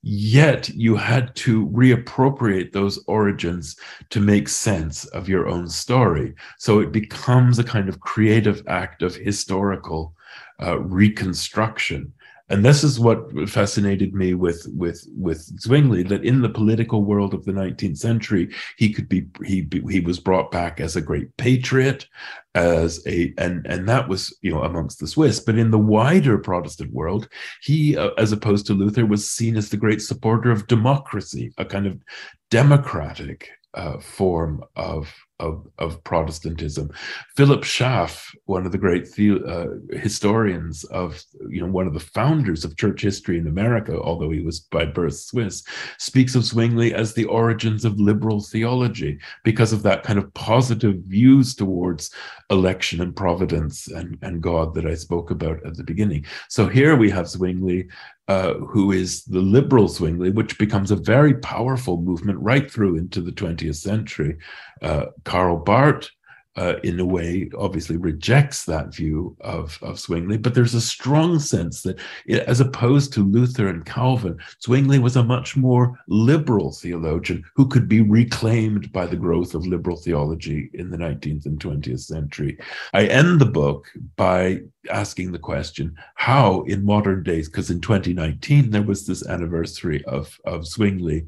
Yet 0.01 0.69
you 0.69 0.95
had 0.95 1.35
to 1.37 1.67
reappropriate 1.67 2.71
those 2.71 3.03
origins 3.07 3.75
to 4.11 4.21
make 4.21 4.47
sense 4.47 5.03
of 5.05 5.27
your 5.27 5.47
own 5.47 5.67
story. 5.67 6.35
So 6.57 6.79
it 6.79 6.93
becomes 6.93 7.59
a 7.59 7.65
kind 7.65 7.89
of 7.89 7.99
creative 7.99 8.63
act 8.67 9.01
of 9.01 9.15
historical 9.15 10.15
uh, 10.61 10.79
reconstruction 10.79 12.13
and 12.49 12.65
this 12.65 12.83
is 12.83 12.99
what 12.99 13.49
fascinated 13.49 14.13
me 14.13 14.33
with 14.33 14.67
with 14.75 15.07
with 15.15 15.39
Zwingli 15.59 16.03
that 16.03 16.23
in 16.23 16.41
the 16.41 16.49
political 16.49 17.03
world 17.03 17.33
of 17.33 17.45
the 17.45 17.51
19th 17.51 17.97
century 17.97 18.53
he 18.77 18.91
could 18.91 19.07
be 19.07 19.27
he 19.45 19.67
he 19.89 19.99
was 19.99 20.19
brought 20.19 20.51
back 20.51 20.79
as 20.79 20.95
a 20.95 21.01
great 21.01 21.35
patriot 21.37 22.07
as 22.55 23.05
a 23.07 23.33
and 23.37 23.65
and 23.67 23.87
that 23.87 24.07
was 24.07 24.35
you 24.41 24.51
know 24.51 24.63
amongst 24.63 24.99
the 24.99 25.07
Swiss. 25.07 25.39
But 25.39 25.57
in 25.57 25.71
the 25.71 25.77
wider 25.77 26.37
Protestant 26.37 26.91
world 26.93 27.29
he 27.61 27.97
uh, 27.97 28.09
as 28.17 28.31
opposed 28.31 28.65
to 28.67 28.73
Luther 28.73 29.05
was 29.05 29.29
seen 29.29 29.55
as 29.55 29.69
the 29.69 29.77
great 29.77 30.01
supporter 30.01 30.51
of 30.51 30.67
democracy 30.67 31.53
a 31.57 31.65
kind 31.65 31.85
of 31.85 32.01
democratic 32.49 33.51
uh, 33.75 33.99
form 33.99 34.63
of 34.75 35.13
of, 35.39 35.67
of 35.77 36.03
Protestantism. 36.03 36.91
Philip 37.35 37.63
Schaff, 37.63 38.33
one 38.45 38.65
of 38.65 38.71
the 38.71 38.77
great 38.77 39.11
the, 39.13 39.43
uh, 39.45 39.97
historians 39.97 40.83
of, 40.85 41.23
you 41.49 41.61
know, 41.61 41.71
one 41.71 41.87
of 41.87 41.93
the 41.93 41.99
founders 41.99 42.65
of 42.65 42.77
church 42.77 43.01
history 43.01 43.37
in 43.37 43.47
America, 43.47 43.97
although 43.99 44.31
he 44.31 44.41
was 44.41 44.59
by 44.59 44.85
birth 44.85 45.15
Swiss, 45.15 45.63
speaks 45.97 46.35
of 46.35 46.43
Zwingli 46.43 46.93
as 46.93 47.13
the 47.13 47.25
origins 47.25 47.85
of 47.85 47.99
liberal 47.99 48.41
theology 48.41 49.19
because 49.43 49.73
of 49.73 49.83
that 49.83 50.03
kind 50.03 50.19
of 50.19 50.33
positive 50.33 50.95
views 51.05 51.55
towards 51.55 52.11
election 52.49 53.01
and 53.01 53.15
providence 53.15 53.87
and, 53.87 54.17
and 54.21 54.41
God 54.41 54.73
that 54.73 54.85
I 54.85 54.95
spoke 54.95 55.31
about 55.31 55.65
at 55.65 55.75
the 55.75 55.83
beginning. 55.83 56.25
So 56.47 56.67
here 56.67 56.95
we 56.95 57.09
have 57.11 57.27
Zwingli 57.27 57.87
uh, 58.29 58.53
who 58.53 58.91
is 58.91 59.23
the 59.25 59.39
liberal 59.39 59.87
Zwingli, 59.87 60.29
which 60.29 60.59
becomes 60.59 60.91
a 60.91 60.95
very 60.95 61.33
powerful 61.33 61.99
movement 61.99 62.37
right 62.39 62.69
through 62.71 62.95
into 62.95 63.21
the 63.21 63.31
20th 63.31 63.77
century. 63.77 64.37
Uh, 64.83 65.07
Karl 65.25 65.57
Barth 65.57 66.11
uh, 66.59 66.75
in 66.83 66.99
a 66.99 67.05
way, 67.05 67.49
obviously 67.57 67.95
rejects 67.95 68.65
that 68.65 68.93
view 68.93 69.33
of, 69.39 69.79
of 69.81 69.97
Zwingli, 69.97 70.37
but 70.37 70.53
there's 70.53 70.73
a 70.73 70.81
strong 70.81 71.39
sense 71.39 71.83
that, 71.83 71.97
as 72.27 72.59
opposed 72.59 73.13
to 73.13 73.23
Luther 73.23 73.69
and 73.69 73.85
Calvin, 73.85 74.37
Zwingli 74.61 74.99
was 74.99 75.15
a 75.15 75.23
much 75.23 75.55
more 75.55 75.97
liberal 76.07 76.73
theologian 76.73 77.45
who 77.55 77.65
could 77.65 77.87
be 77.87 78.01
reclaimed 78.01 78.91
by 78.91 79.05
the 79.05 79.15
growth 79.15 79.55
of 79.55 79.65
liberal 79.65 79.95
theology 79.95 80.69
in 80.73 80.89
the 80.89 80.97
19th 80.97 81.45
and 81.45 81.59
20th 81.61 82.01
century. 82.01 82.57
I 82.93 83.05
end 83.05 83.39
the 83.39 83.45
book 83.45 83.87
by 84.17 84.59
asking 84.89 85.31
the 85.31 85.39
question 85.39 85.95
how, 86.15 86.63
in 86.63 86.83
modern 86.83 87.23
days, 87.23 87.47
because 87.47 87.69
in 87.69 87.79
2019 87.79 88.71
there 88.71 88.81
was 88.81 89.05
this 89.05 89.25
anniversary 89.27 90.03
of, 90.05 90.37
of 90.43 90.67
Zwingli 90.67 91.25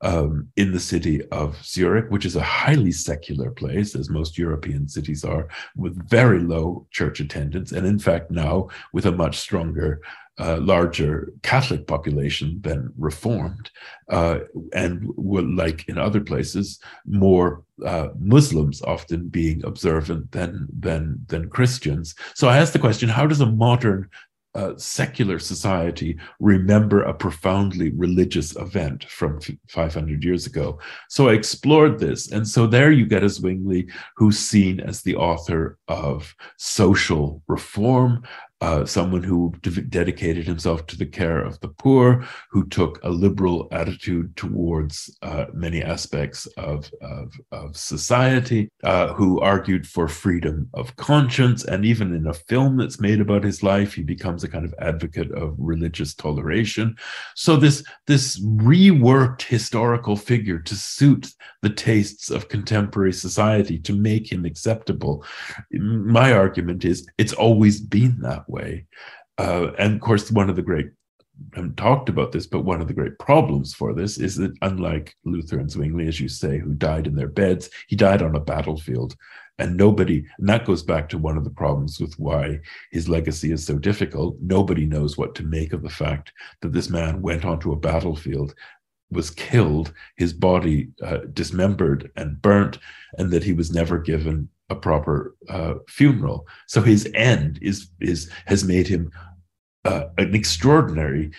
um, 0.00 0.48
in 0.56 0.72
the 0.72 0.80
city 0.80 1.24
of 1.28 1.56
Zurich, 1.64 2.10
which 2.10 2.24
is 2.24 2.36
a 2.36 2.42
highly 2.42 2.92
secular 2.92 3.50
place, 3.50 3.94
as 3.94 4.10
most 4.10 4.38
European 4.38 4.67
cities 4.88 5.24
are, 5.24 5.48
with 5.76 6.08
very 6.08 6.40
low 6.40 6.86
church 6.90 7.20
attendance, 7.20 7.72
and 7.72 7.86
in 7.86 7.98
fact, 7.98 8.30
now 8.30 8.68
with 8.92 9.06
a 9.06 9.12
much 9.12 9.38
stronger 9.38 10.00
uh, 10.40 10.58
larger 10.60 11.32
Catholic 11.42 11.86
population 11.86 12.60
than 12.62 12.92
Reformed, 12.96 13.70
uh, 14.08 14.40
and 14.72 15.12
like 15.16 15.88
in 15.88 15.98
other 15.98 16.20
places, 16.20 16.78
more 17.06 17.64
uh, 17.84 18.08
Muslims 18.18 18.80
often 18.82 19.28
being 19.28 19.64
observant 19.64 20.30
than 20.32 20.68
than 20.78 21.24
than 21.26 21.50
Christians. 21.50 22.14
So 22.34 22.48
I 22.48 22.58
asked 22.58 22.72
the 22.72 22.78
question: 22.78 23.08
How 23.08 23.26
does 23.26 23.40
a 23.40 23.46
modern 23.46 24.08
uh, 24.58 24.76
secular 24.76 25.38
society 25.38 26.18
remember 26.40 27.02
a 27.02 27.14
profoundly 27.14 27.90
religious 27.90 28.56
event 28.56 29.04
from 29.04 29.38
500 29.68 30.24
years 30.24 30.46
ago. 30.46 30.80
So 31.08 31.28
I 31.28 31.34
explored 31.34 32.00
this. 32.00 32.32
And 32.32 32.46
so 32.46 32.66
there 32.66 32.90
you 32.90 33.06
get 33.06 33.22
a 33.22 33.28
Zwingli 33.28 33.86
who's 34.16 34.36
seen 34.36 34.80
as 34.80 35.02
the 35.02 35.14
author 35.14 35.78
of 35.86 36.34
social 36.56 37.40
reform, 37.46 38.24
uh, 38.60 38.84
someone 38.84 39.22
who 39.22 39.52
de- 39.62 39.82
dedicated 39.82 40.46
himself 40.46 40.86
to 40.86 40.96
the 40.96 41.06
care 41.06 41.40
of 41.40 41.60
the 41.60 41.68
poor, 41.68 42.26
who 42.50 42.66
took 42.68 42.98
a 43.04 43.10
liberal 43.10 43.68
attitude 43.70 44.36
towards 44.36 45.16
uh, 45.22 45.46
many 45.52 45.82
aspects 45.82 46.46
of, 46.56 46.90
of, 47.00 47.32
of 47.52 47.76
society, 47.76 48.70
uh, 48.82 49.12
who 49.14 49.40
argued 49.40 49.86
for 49.86 50.08
freedom 50.08 50.68
of 50.74 50.94
conscience. 50.96 51.64
And 51.64 51.84
even 51.84 52.14
in 52.14 52.26
a 52.26 52.34
film 52.34 52.76
that's 52.76 53.00
made 53.00 53.20
about 53.20 53.44
his 53.44 53.62
life, 53.62 53.94
he 53.94 54.02
becomes 54.02 54.42
a 54.42 54.48
kind 54.48 54.64
of 54.64 54.74
advocate 54.80 55.30
of 55.32 55.54
religious 55.58 56.14
toleration. 56.14 56.96
So 57.34 57.56
this, 57.56 57.84
this 58.06 58.40
reworked 58.40 59.42
historical 59.42 60.16
figure 60.16 60.58
to 60.58 60.74
suit 60.74 61.32
the 61.62 61.70
tastes 61.70 62.30
of 62.30 62.48
contemporary 62.48 63.12
society, 63.12 63.78
to 63.78 63.92
make 63.92 64.30
him 64.30 64.44
acceptable. 64.44 65.24
My 65.72 66.32
argument 66.32 66.84
is 66.84 67.06
it's 67.18 67.32
always 67.32 67.80
been 67.80 68.18
that 68.20 68.47
way. 68.48 68.86
Uh, 69.38 69.72
and 69.78 69.94
of 69.94 70.00
course, 70.00 70.30
one 70.30 70.50
of 70.50 70.56
the 70.56 70.62
great 70.62 70.90
I 71.52 71.58
haven't 71.58 71.76
talked 71.76 72.08
about 72.08 72.32
this, 72.32 72.46
but 72.46 72.64
one 72.64 72.80
of 72.80 72.88
the 72.88 72.94
great 72.94 73.18
problems 73.18 73.72
for 73.72 73.94
this 73.94 74.18
is 74.18 74.36
that 74.36 74.56
unlike 74.62 75.14
Luther 75.24 75.58
and 75.60 75.70
Zwingli, 75.70 76.08
as 76.08 76.18
you 76.20 76.28
say, 76.28 76.58
who 76.58 76.74
died 76.74 77.06
in 77.06 77.14
their 77.14 77.28
beds, 77.28 77.70
he 77.86 77.96
died 77.96 78.22
on 78.22 78.34
a 78.34 78.40
battlefield. 78.40 79.14
And 79.60 79.76
nobody, 79.76 80.24
and 80.38 80.48
that 80.48 80.64
goes 80.64 80.82
back 80.82 81.08
to 81.08 81.18
one 81.18 81.36
of 81.36 81.44
the 81.44 81.50
problems 81.50 82.00
with 82.00 82.14
why 82.18 82.60
his 82.90 83.08
legacy 83.08 83.50
is 83.52 83.64
so 83.64 83.78
difficult. 83.78 84.36
Nobody 84.40 84.84
knows 84.84 85.16
what 85.16 85.34
to 85.36 85.42
make 85.42 85.72
of 85.72 85.82
the 85.82 85.90
fact 85.90 86.32
that 86.60 86.72
this 86.72 86.90
man 86.90 87.22
went 87.22 87.44
onto 87.44 87.72
a 87.72 87.76
battlefield, 87.76 88.54
was 89.10 89.30
killed, 89.30 89.92
his 90.16 90.32
body 90.32 90.88
uh, 91.04 91.18
dismembered 91.32 92.10
and 92.16 92.40
burnt, 92.42 92.78
and 93.16 93.30
that 93.30 93.44
he 93.44 93.52
was 93.52 93.72
never 93.72 93.98
given 93.98 94.48
a 94.70 94.74
proper 94.74 95.34
uh, 95.48 95.74
funeral. 95.88 96.46
So 96.66 96.82
his 96.82 97.08
end 97.14 97.58
is 97.62 97.90
is 98.00 98.30
has 98.46 98.64
made 98.64 98.86
him 98.86 99.10
uh, 99.84 100.04
an 100.18 100.34
extraordinary 100.34 101.30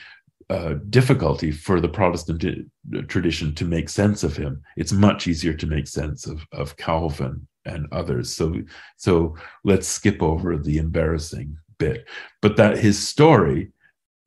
uh, 0.49 0.75
difficulty 0.89 1.51
for 1.51 1.79
the 1.79 1.89
Protestant 1.89 2.43
uh, 2.43 3.01
tradition 3.07 3.53
to 3.55 3.65
make 3.65 3.87
sense 3.89 4.23
of 4.23 4.35
him. 4.35 4.61
It's 4.77 4.91
much 4.91 5.27
easier 5.27 5.53
to 5.53 5.67
make 5.67 5.87
sense 5.87 6.25
of 6.25 6.41
of 6.51 6.77
Calvin 6.77 7.47
and 7.65 7.87
others. 7.91 8.33
So 8.33 8.55
so 8.97 9.35
let's 9.63 9.87
skip 9.87 10.21
over 10.21 10.57
the 10.57 10.77
embarrassing 10.77 11.57
bit, 11.77 12.07
but 12.41 12.57
that 12.57 12.77
his 12.77 13.07
story 13.07 13.71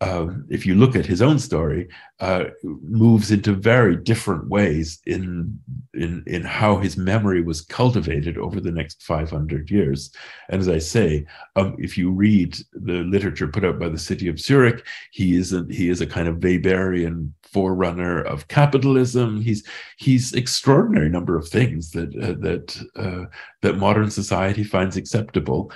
um, 0.03 0.45
if 0.51 0.67
you 0.67 0.75
look 0.75 0.97
at 0.97 1.07
his 1.07 1.23
own 1.23 1.39
story, 1.39 1.89
uh, 2.19 2.47
moves 2.65 3.31
into 3.31 3.55
very 3.55 3.95
different 3.95 4.49
ways 4.49 5.01
in, 5.07 5.57
in, 5.95 6.25
in 6.27 6.43
how 6.43 6.79
his 6.79 6.97
memory 6.97 7.41
was 7.41 7.61
cultivated 7.61 8.37
over 8.37 8.61
the 8.61 8.73
next 8.73 9.01
500 9.05 9.71
years. 9.71 10.13
And 10.49 10.61
as 10.61 10.69
I 10.69 10.79
say, 10.79 11.25
um, 11.55 11.77
if 11.79 11.97
you 11.97 12.11
read 12.11 12.59
the 12.73 13.05
literature 13.05 13.47
put 13.47 13.65
out 13.65 13.79
by 13.79 13.89
the 13.89 13.99
city 13.99 14.27
of 14.27 14.41
Zurich, 14.41 14.85
he 15.13 15.37
is 15.37 15.53
a, 15.53 15.65
he 15.71 15.89
is 15.89 16.01
a 16.01 16.07
kind 16.07 16.27
of 16.27 16.39
Weberian 16.39 17.31
forerunner 17.53 18.23
of 18.23 18.49
capitalism. 18.49 19.41
He's 19.41 19.63
he's 19.99 20.33
extraordinary 20.33 21.11
number 21.11 21.37
of 21.37 21.49
things 21.49 21.91
that 21.93 22.09
uh, 22.17 22.35
that 22.41 22.85
uh, 22.97 23.27
that 23.61 23.79
modern 23.79 24.11
society 24.11 24.65
finds 24.65 24.97
acceptable, 24.97 25.71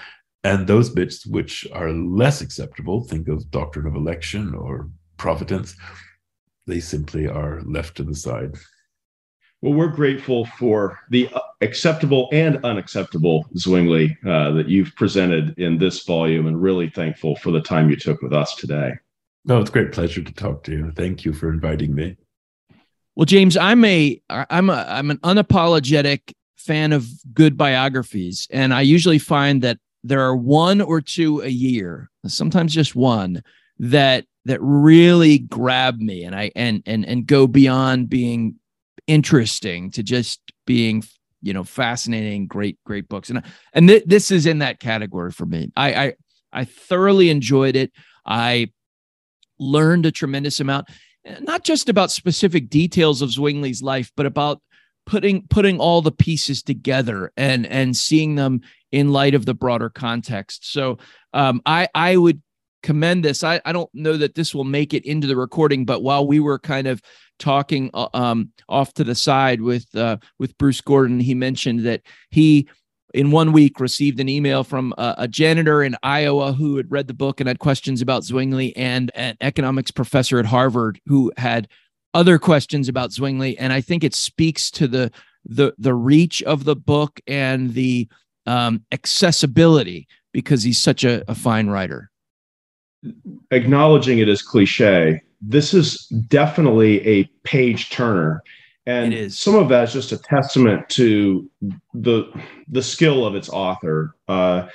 and 0.46 0.64
those 0.64 0.90
bits 0.90 1.26
which 1.26 1.66
are 1.72 1.90
less 1.90 2.40
acceptable, 2.40 3.02
think 3.02 3.26
of 3.26 3.50
doctrine 3.50 3.84
of 3.84 3.96
election 3.96 4.54
or 4.54 4.88
providence, 5.16 5.74
they 6.68 6.78
simply 6.78 7.26
are 7.26 7.62
left 7.62 7.96
to 7.96 8.04
the 8.04 8.14
side. 8.14 8.54
Well, 9.60 9.72
we're 9.72 9.88
grateful 9.88 10.44
for 10.44 11.00
the 11.10 11.28
acceptable 11.62 12.28
and 12.30 12.64
unacceptable 12.64 13.44
Zwingli 13.56 14.16
uh, 14.24 14.52
that 14.52 14.68
you've 14.68 14.94
presented 14.94 15.58
in 15.58 15.78
this 15.78 16.04
volume, 16.04 16.46
and 16.46 16.62
really 16.62 16.90
thankful 16.90 17.34
for 17.36 17.50
the 17.50 17.60
time 17.60 17.90
you 17.90 17.96
took 17.96 18.22
with 18.22 18.32
us 18.32 18.54
today. 18.54 18.92
No, 19.46 19.60
it's 19.60 19.70
a 19.70 19.72
great 19.72 19.90
pleasure 19.90 20.22
to 20.22 20.32
talk 20.32 20.62
to 20.64 20.72
you. 20.72 20.92
Thank 20.94 21.24
you 21.24 21.32
for 21.32 21.52
inviting 21.52 21.92
me. 21.92 22.16
Well, 23.16 23.24
James, 23.26 23.56
I'm 23.56 23.84
a 23.84 24.20
I'm 24.30 24.70
a 24.70 24.86
I'm 24.88 25.10
an 25.10 25.18
unapologetic 25.18 26.34
fan 26.56 26.92
of 26.92 27.08
good 27.34 27.56
biographies, 27.56 28.46
and 28.50 28.72
I 28.72 28.82
usually 28.82 29.18
find 29.18 29.62
that 29.62 29.78
there 30.06 30.22
are 30.22 30.36
one 30.36 30.80
or 30.80 31.00
two 31.00 31.40
a 31.40 31.48
year, 31.48 32.10
sometimes 32.26 32.72
just 32.72 32.94
one 32.94 33.42
that 33.78 34.24
that 34.44 34.60
really 34.62 35.38
grab 35.38 35.98
me 35.98 36.22
and 36.22 36.34
I 36.34 36.52
and 36.54 36.82
and 36.86 37.04
and 37.04 37.26
go 37.26 37.46
beyond 37.46 38.08
being 38.08 38.54
interesting 39.06 39.90
to 39.92 40.02
just 40.02 40.40
being 40.66 41.02
you 41.42 41.52
know 41.52 41.64
fascinating 41.64 42.46
great 42.46 42.78
great 42.84 43.08
books. 43.08 43.30
And 43.30 43.42
and 43.72 43.88
th- 43.88 44.04
this 44.06 44.30
is 44.30 44.46
in 44.46 44.60
that 44.60 44.78
category 44.78 45.32
for 45.32 45.46
me. 45.46 45.70
I, 45.76 45.94
I 45.94 46.14
i 46.52 46.64
thoroughly 46.64 47.28
enjoyed 47.28 47.74
it. 47.74 47.92
I 48.24 48.70
learned 49.58 50.06
a 50.06 50.12
tremendous 50.12 50.60
amount 50.60 50.88
eh, 51.24 51.38
not 51.40 51.64
just 51.64 51.88
about 51.88 52.10
specific 52.10 52.68
details 52.68 53.22
of 53.22 53.30
zwingli's 53.30 53.82
life 53.82 54.12
but 54.14 54.26
about 54.26 54.60
putting 55.06 55.46
putting 55.48 55.78
all 55.78 56.02
the 56.02 56.12
pieces 56.12 56.62
together 56.62 57.32
and 57.36 57.66
and 57.66 57.96
seeing 57.96 58.34
them 58.34 58.60
in 58.92 59.12
light 59.12 59.34
of 59.34 59.46
the 59.46 59.54
broader 59.54 59.88
context. 59.88 60.70
So 60.70 60.98
um, 61.32 61.62
I 61.64 61.88
I 61.94 62.16
would 62.16 62.42
commend 62.82 63.24
this. 63.24 63.42
I, 63.42 63.60
I 63.64 63.72
don't 63.72 63.92
know 63.94 64.16
that 64.16 64.34
this 64.34 64.54
will 64.54 64.64
make 64.64 64.94
it 64.94 65.04
into 65.04 65.26
the 65.26 65.36
recording, 65.36 65.84
but 65.84 66.02
while 66.02 66.26
we 66.26 66.40
were 66.40 66.58
kind 66.58 66.86
of 66.86 67.02
talking 67.38 67.90
uh, 67.94 68.08
um, 68.14 68.52
off 68.68 68.94
to 68.94 69.04
the 69.04 69.14
side 69.14 69.60
with 69.60 69.94
uh, 69.96 70.18
with 70.38 70.56
Bruce 70.58 70.80
Gordon, 70.80 71.20
he 71.20 71.34
mentioned 71.34 71.80
that 71.80 72.02
he 72.30 72.68
in 73.14 73.30
one 73.30 73.52
week 73.52 73.80
received 73.80 74.20
an 74.20 74.28
email 74.28 74.62
from 74.62 74.92
a, 74.98 75.14
a, 75.18 75.28
janitor 75.28 75.82
in 75.82 75.96
Iowa 76.02 76.52
who 76.52 76.76
had 76.76 76.90
read 76.90 77.06
the 77.06 77.14
book 77.14 77.40
and 77.40 77.48
had 77.48 77.60
questions 77.60 78.02
about 78.02 78.24
Zwingli, 78.24 78.76
and 78.76 79.10
an 79.14 79.36
economics 79.40 79.90
professor 79.90 80.38
at 80.38 80.46
Harvard 80.46 81.00
who 81.06 81.32
had 81.36 81.68
other 82.16 82.38
questions 82.38 82.88
about 82.88 83.12
Zwingli. 83.12 83.58
And 83.58 83.72
I 83.72 83.82
think 83.82 84.02
it 84.02 84.14
speaks 84.14 84.70
to 84.72 84.88
the 84.88 85.12
the 85.44 85.74
the 85.78 85.94
reach 85.94 86.42
of 86.42 86.64
the 86.64 86.74
book 86.74 87.20
and 87.28 87.74
the 87.74 88.08
um, 88.46 88.84
accessibility 88.90 90.08
because 90.32 90.62
he's 90.62 90.78
such 90.78 91.04
a, 91.04 91.22
a 91.30 91.34
fine 91.34 91.68
writer. 91.68 92.10
Acknowledging 93.50 94.18
it 94.18 94.28
as 94.28 94.42
cliche, 94.42 95.22
this 95.40 95.74
is 95.74 96.06
definitely 96.28 97.06
a 97.06 97.24
page 97.44 97.90
turner. 97.90 98.42
And 98.86 99.32
some 99.32 99.56
of 99.56 99.68
that 99.68 99.84
is 99.84 99.92
just 99.92 100.12
a 100.12 100.18
testament 100.18 100.88
to 100.90 101.48
the 101.92 102.24
the 102.68 102.82
skill 102.82 103.26
of 103.26 103.34
its 103.34 103.50
author. 103.50 104.16
Uh, 104.26 104.68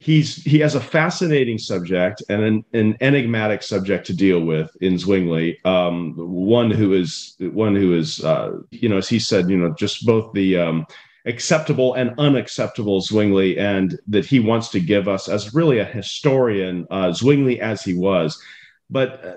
he's 0.00 0.42
he 0.42 0.58
has 0.58 0.74
a 0.74 0.80
fascinating 0.80 1.58
subject 1.58 2.22
and 2.28 2.42
an, 2.42 2.64
an 2.72 2.96
enigmatic 3.00 3.62
subject 3.62 4.06
to 4.06 4.14
deal 4.14 4.40
with 4.40 4.74
in 4.80 4.98
Zwingli. 4.98 5.62
Um, 5.64 6.14
one 6.16 6.70
who 6.70 6.94
is 6.94 7.36
one 7.38 7.76
who 7.76 7.94
is 7.94 8.24
uh, 8.24 8.58
you 8.70 8.88
know 8.88 8.96
as 8.96 9.08
he 9.08 9.18
said 9.18 9.48
you 9.48 9.58
know 9.58 9.72
just 9.74 10.04
both 10.04 10.32
the 10.32 10.58
um, 10.58 10.86
acceptable 11.26 11.94
and 11.94 12.18
unacceptable 12.18 13.00
Zwingli, 13.02 13.58
and 13.58 13.98
that 14.08 14.24
he 14.24 14.40
wants 14.40 14.70
to 14.70 14.80
give 14.80 15.06
us 15.06 15.28
as 15.28 15.54
really 15.54 15.78
a 15.78 15.84
historian, 15.84 16.86
uh, 16.90 17.12
Zwingli 17.12 17.60
as 17.60 17.84
he 17.84 17.94
was. 17.94 18.42
But 18.88 19.24
uh, 19.24 19.34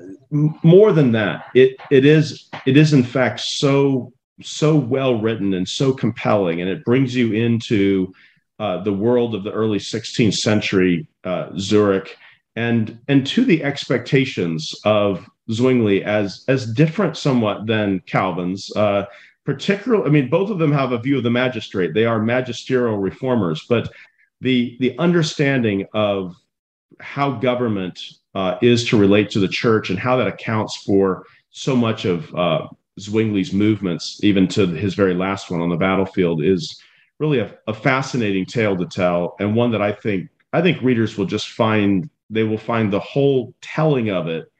more 0.64 0.94
than 0.94 1.12
that, 1.12 1.46
it 1.54 1.76
it 1.92 2.06
is 2.06 2.50
it 2.66 2.78
is 2.78 2.94
in 2.94 3.04
fact 3.04 3.42
so 3.42 4.14
so 4.42 4.76
well 4.76 5.20
written 5.20 5.54
and 5.54 5.68
so 5.68 5.94
compelling, 5.94 6.62
and 6.62 6.70
it 6.70 6.86
brings 6.86 7.14
you 7.14 7.34
into 7.34 8.14
uh, 8.64 8.82
the 8.82 8.94
world 8.94 9.36
of 9.36 9.44
the 9.44 9.52
early 9.52 9.78
16th 9.78 10.36
century 10.36 11.06
uh, 11.26 11.50
Zurich, 11.58 12.16
and 12.56 12.98
and 13.10 13.28
to 13.28 13.44
the 13.44 13.62
expectations 13.62 14.74
of 14.86 15.30
Zwingli 15.52 16.02
as 16.06 16.46
as 16.48 16.72
different 16.72 17.18
somewhat 17.18 17.68
than 17.68 18.00
Calvin's. 18.06 18.74
Uh, 18.74 19.04
particularly, 19.44 20.06
I 20.06 20.10
mean, 20.12 20.30
both 20.30 20.50
of 20.50 20.60
them 20.60 20.72
have 20.72 20.94
a 20.94 20.98
view 20.98 21.18
of 21.18 21.24
the 21.24 21.30
magistrate. 21.30 21.94
They 21.94 22.06
are 22.06 22.22
magisterial 22.22 23.00
reformers, 23.00 23.66
but 23.68 23.92
the 24.40 24.78
the 24.80 24.98
understanding 24.98 25.86
of 25.94 26.34
how 27.02 27.32
government 27.32 28.00
uh, 28.34 28.58
is 28.62 28.86
to 28.86 28.98
relate 28.98 29.30
to 29.32 29.40
the 29.40 29.50
church 29.50 29.90
and 29.90 30.00
how 30.00 30.16
that 30.16 30.28
accounts 30.28 30.78
for 30.78 31.26
so 31.50 31.76
much 31.76 32.06
of 32.06 32.34
uh, 32.34 32.70
Zwingli's 32.98 33.52
movements, 33.52 34.24
even 34.24 34.48
to 34.50 34.68
his 34.68 34.94
very 34.94 35.14
last 35.14 35.52
one 35.52 35.60
on 35.60 35.70
the 35.70 35.76
battlefield, 35.76 36.42
is 36.42 36.82
really 37.24 37.40
a, 37.40 37.58
a 37.68 37.74
fascinating 37.74 38.46
tale 38.46 38.76
to 38.76 38.86
tell, 38.86 39.36
and 39.40 39.56
one 39.56 39.72
that 39.72 39.82
I 39.82 39.94
think 39.94 40.30
I 40.52 40.62
think 40.62 40.82
readers 40.82 41.18
will 41.18 41.26
just 41.26 41.50
find 41.50 42.10
they 42.30 42.44
will 42.44 42.58
find 42.58 42.92
the 42.92 43.00
whole 43.00 43.54
telling 43.62 44.10
of 44.10 44.28
it 44.28 44.52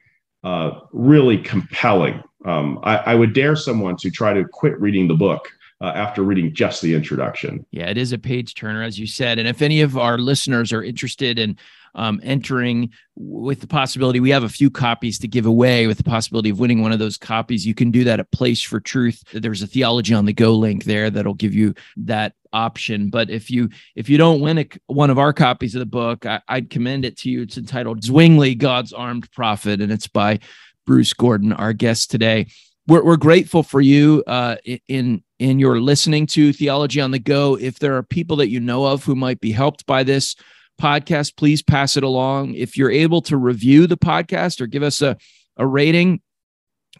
uh, 0.44 0.80
really 0.92 1.38
compelling. 1.38 2.22
Um, 2.46 2.78
I, 2.82 2.96
I, 2.96 3.14
would 3.14 3.32
dare 3.32 3.56
someone 3.56 3.96
to 3.96 4.10
try 4.10 4.34
to 4.34 4.44
quit 4.44 4.78
reading 4.78 5.08
the 5.08 5.14
book 5.14 5.48
uh, 5.84 5.92
after 5.94 6.22
reading 6.22 6.54
just 6.54 6.80
the 6.80 6.94
introduction. 6.94 7.66
Yeah, 7.70 7.90
it 7.90 7.98
is 7.98 8.12
a 8.12 8.18
page 8.18 8.54
turner, 8.54 8.82
as 8.82 8.98
you 8.98 9.06
said. 9.06 9.38
And 9.38 9.46
if 9.46 9.60
any 9.60 9.82
of 9.82 9.98
our 9.98 10.16
listeners 10.16 10.72
are 10.72 10.82
interested 10.82 11.38
in 11.38 11.58
um, 11.94 12.20
entering 12.22 12.90
with 13.16 13.60
the 13.60 13.66
possibility, 13.66 14.18
we 14.18 14.30
have 14.30 14.44
a 14.44 14.48
few 14.48 14.70
copies 14.70 15.18
to 15.18 15.28
give 15.28 15.44
away 15.44 15.86
with 15.86 15.98
the 15.98 16.04
possibility 16.04 16.48
of 16.48 16.58
winning 16.58 16.80
one 16.80 16.92
of 16.92 16.98
those 16.98 17.18
copies. 17.18 17.66
You 17.66 17.74
can 17.74 17.90
do 17.90 18.02
that 18.04 18.18
at 18.18 18.32
Place 18.32 18.62
for 18.62 18.80
Truth. 18.80 19.24
There's 19.34 19.60
a 19.60 19.66
Theology 19.66 20.14
on 20.14 20.24
the 20.24 20.32
Go 20.32 20.56
link 20.56 20.84
there 20.84 21.10
that'll 21.10 21.34
give 21.34 21.54
you 21.54 21.74
that 21.98 22.32
option. 22.54 23.10
But 23.10 23.28
if 23.28 23.50
you 23.50 23.68
if 23.94 24.08
you 24.08 24.16
don't 24.16 24.40
win 24.40 24.58
a, 24.58 24.68
one 24.86 25.10
of 25.10 25.18
our 25.18 25.34
copies 25.34 25.74
of 25.74 25.80
the 25.80 25.86
book, 25.86 26.24
I, 26.24 26.40
I'd 26.48 26.70
commend 26.70 27.04
it 27.04 27.18
to 27.18 27.30
you. 27.30 27.42
It's 27.42 27.58
entitled 27.58 28.02
Zwingli, 28.02 28.54
God's 28.54 28.94
Armed 28.94 29.30
Prophet, 29.32 29.82
and 29.82 29.92
it's 29.92 30.08
by 30.08 30.38
Bruce 30.86 31.12
Gordon, 31.12 31.52
our 31.52 31.74
guest 31.74 32.10
today. 32.10 32.46
We're, 32.86 33.04
we're 33.04 33.16
grateful 33.16 33.62
for 33.62 33.80
you 33.80 34.22
uh, 34.26 34.56
in 34.88 35.22
in 35.38 35.58
your 35.58 35.80
listening 35.80 36.26
to 36.28 36.52
Theology 36.52 37.00
on 37.00 37.10
the 37.10 37.18
Go. 37.18 37.56
If 37.56 37.78
there 37.78 37.96
are 37.96 38.02
people 38.02 38.36
that 38.36 38.50
you 38.50 38.60
know 38.60 38.84
of 38.86 39.04
who 39.04 39.14
might 39.14 39.40
be 39.40 39.52
helped 39.52 39.86
by 39.86 40.02
this 40.02 40.36
podcast, 40.80 41.36
please 41.36 41.62
pass 41.62 41.96
it 41.96 42.02
along. 42.02 42.54
If 42.54 42.76
you're 42.76 42.90
able 42.90 43.22
to 43.22 43.36
review 43.36 43.86
the 43.86 43.96
podcast 43.96 44.60
or 44.60 44.66
give 44.66 44.82
us 44.82 45.02
a, 45.02 45.16
a 45.56 45.66
rating, 45.66 46.20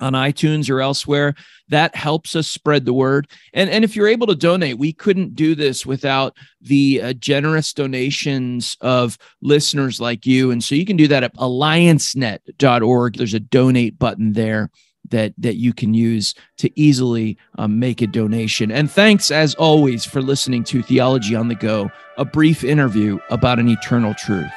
on 0.00 0.12
iTunes 0.12 0.68
or 0.70 0.80
elsewhere. 0.80 1.34
That 1.68 1.94
helps 1.94 2.34
us 2.36 2.48
spread 2.48 2.84
the 2.84 2.92
word. 2.92 3.28
And, 3.52 3.70
and 3.70 3.84
if 3.84 3.96
you're 3.96 4.08
able 4.08 4.26
to 4.26 4.34
donate, 4.34 4.78
we 4.78 4.92
couldn't 4.92 5.34
do 5.34 5.54
this 5.54 5.86
without 5.86 6.36
the 6.60 7.00
uh, 7.02 7.12
generous 7.14 7.72
donations 7.72 8.76
of 8.80 9.16
listeners 9.40 10.00
like 10.00 10.26
you. 10.26 10.50
And 10.50 10.62
so 10.62 10.74
you 10.74 10.84
can 10.84 10.96
do 10.96 11.08
that 11.08 11.22
at 11.22 11.36
alliancenet.org. 11.36 13.16
There's 13.16 13.34
a 13.34 13.40
donate 13.40 13.98
button 13.98 14.32
there 14.32 14.70
that 15.10 15.34
that 15.38 15.56
you 15.56 15.72
can 15.72 15.94
use 15.94 16.34
to 16.58 16.70
easily 16.80 17.36
um, 17.58 17.78
make 17.78 18.02
a 18.02 18.06
donation. 18.06 18.70
And 18.70 18.90
thanks 18.90 19.30
as 19.30 19.54
always 19.54 20.04
for 20.04 20.22
listening 20.22 20.64
to 20.64 20.82
Theology 20.82 21.34
on 21.34 21.48
the 21.48 21.54
Go, 21.54 21.90
a 22.16 22.24
brief 22.24 22.64
interview 22.64 23.18
about 23.30 23.58
an 23.58 23.68
eternal 23.68 24.14
truth. 24.14 24.50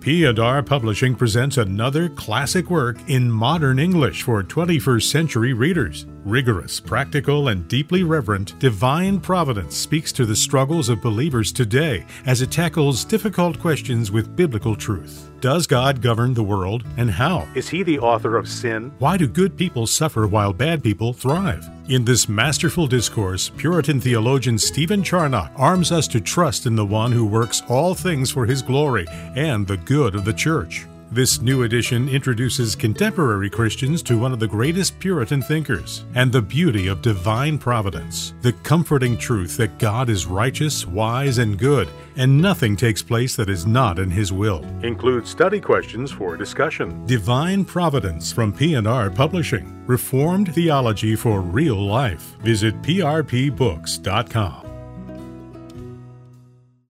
P&R 0.00 0.62
Publishing 0.62 1.14
presents 1.14 1.58
another 1.58 2.08
classic 2.08 2.70
work 2.70 2.96
in 3.06 3.30
modern 3.30 3.78
English 3.78 4.22
for 4.22 4.42
21st 4.42 5.02
century 5.02 5.52
readers. 5.52 6.06
Rigorous, 6.24 6.80
practical, 6.80 7.48
and 7.48 7.66
deeply 7.66 8.02
reverent, 8.02 8.58
Divine 8.58 9.20
Providence 9.20 9.74
speaks 9.74 10.12
to 10.12 10.26
the 10.26 10.36
struggles 10.36 10.90
of 10.90 11.00
believers 11.00 11.50
today 11.50 12.04
as 12.26 12.42
it 12.42 12.50
tackles 12.50 13.06
difficult 13.06 13.58
questions 13.58 14.12
with 14.12 14.36
biblical 14.36 14.76
truth. 14.76 15.30
Does 15.40 15.66
God 15.66 16.02
govern 16.02 16.34
the 16.34 16.42
world, 16.42 16.84
and 16.98 17.10
how? 17.10 17.48
Is 17.54 17.70
He 17.70 17.82
the 17.82 17.98
author 17.98 18.36
of 18.36 18.46
sin? 18.46 18.92
Why 18.98 19.16
do 19.16 19.26
good 19.26 19.56
people 19.56 19.86
suffer 19.86 20.26
while 20.26 20.52
bad 20.52 20.82
people 20.82 21.14
thrive? 21.14 21.66
In 21.88 22.04
this 22.04 22.28
masterful 22.28 22.86
discourse, 22.86 23.48
Puritan 23.56 23.98
theologian 23.98 24.58
Stephen 24.58 25.02
Charnock 25.02 25.50
arms 25.56 25.90
us 25.90 26.06
to 26.08 26.20
trust 26.20 26.66
in 26.66 26.76
the 26.76 26.84
one 26.84 27.12
who 27.12 27.24
works 27.24 27.62
all 27.66 27.94
things 27.94 28.30
for 28.30 28.44
His 28.44 28.60
glory 28.60 29.06
and 29.08 29.66
the 29.66 29.78
good 29.78 30.14
of 30.14 30.26
the 30.26 30.34
church. 30.34 30.86
This 31.12 31.40
new 31.40 31.64
edition 31.64 32.08
introduces 32.08 32.76
contemporary 32.76 33.50
Christians 33.50 34.00
to 34.04 34.16
one 34.16 34.32
of 34.32 34.38
the 34.38 34.46
greatest 34.46 35.00
Puritan 35.00 35.42
thinkers 35.42 36.04
and 36.14 36.30
the 36.30 36.40
beauty 36.40 36.86
of 36.86 37.02
divine 37.02 37.58
providence, 37.58 38.32
the 38.42 38.52
comforting 38.52 39.18
truth 39.18 39.56
that 39.56 39.80
God 39.80 40.08
is 40.08 40.26
righteous, 40.26 40.86
wise, 40.86 41.38
and 41.38 41.58
good, 41.58 41.88
and 42.14 42.40
nothing 42.40 42.76
takes 42.76 43.02
place 43.02 43.34
that 43.34 43.50
is 43.50 43.66
not 43.66 43.98
in 43.98 44.08
His 44.08 44.32
will. 44.32 44.62
Includes 44.84 45.28
study 45.28 45.60
questions 45.60 46.12
for 46.12 46.36
discussion. 46.36 47.04
Divine 47.06 47.64
Providence 47.64 48.30
from 48.30 48.52
P&R 48.52 49.10
Publishing. 49.10 49.84
Reformed 49.88 50.54
theology 50.54 51.16
for 51.16 51.40
real 51.40 51.84
life. 51.84 52.36
Visit 52.42 52.80
prpbooks.com. 52.82 54.69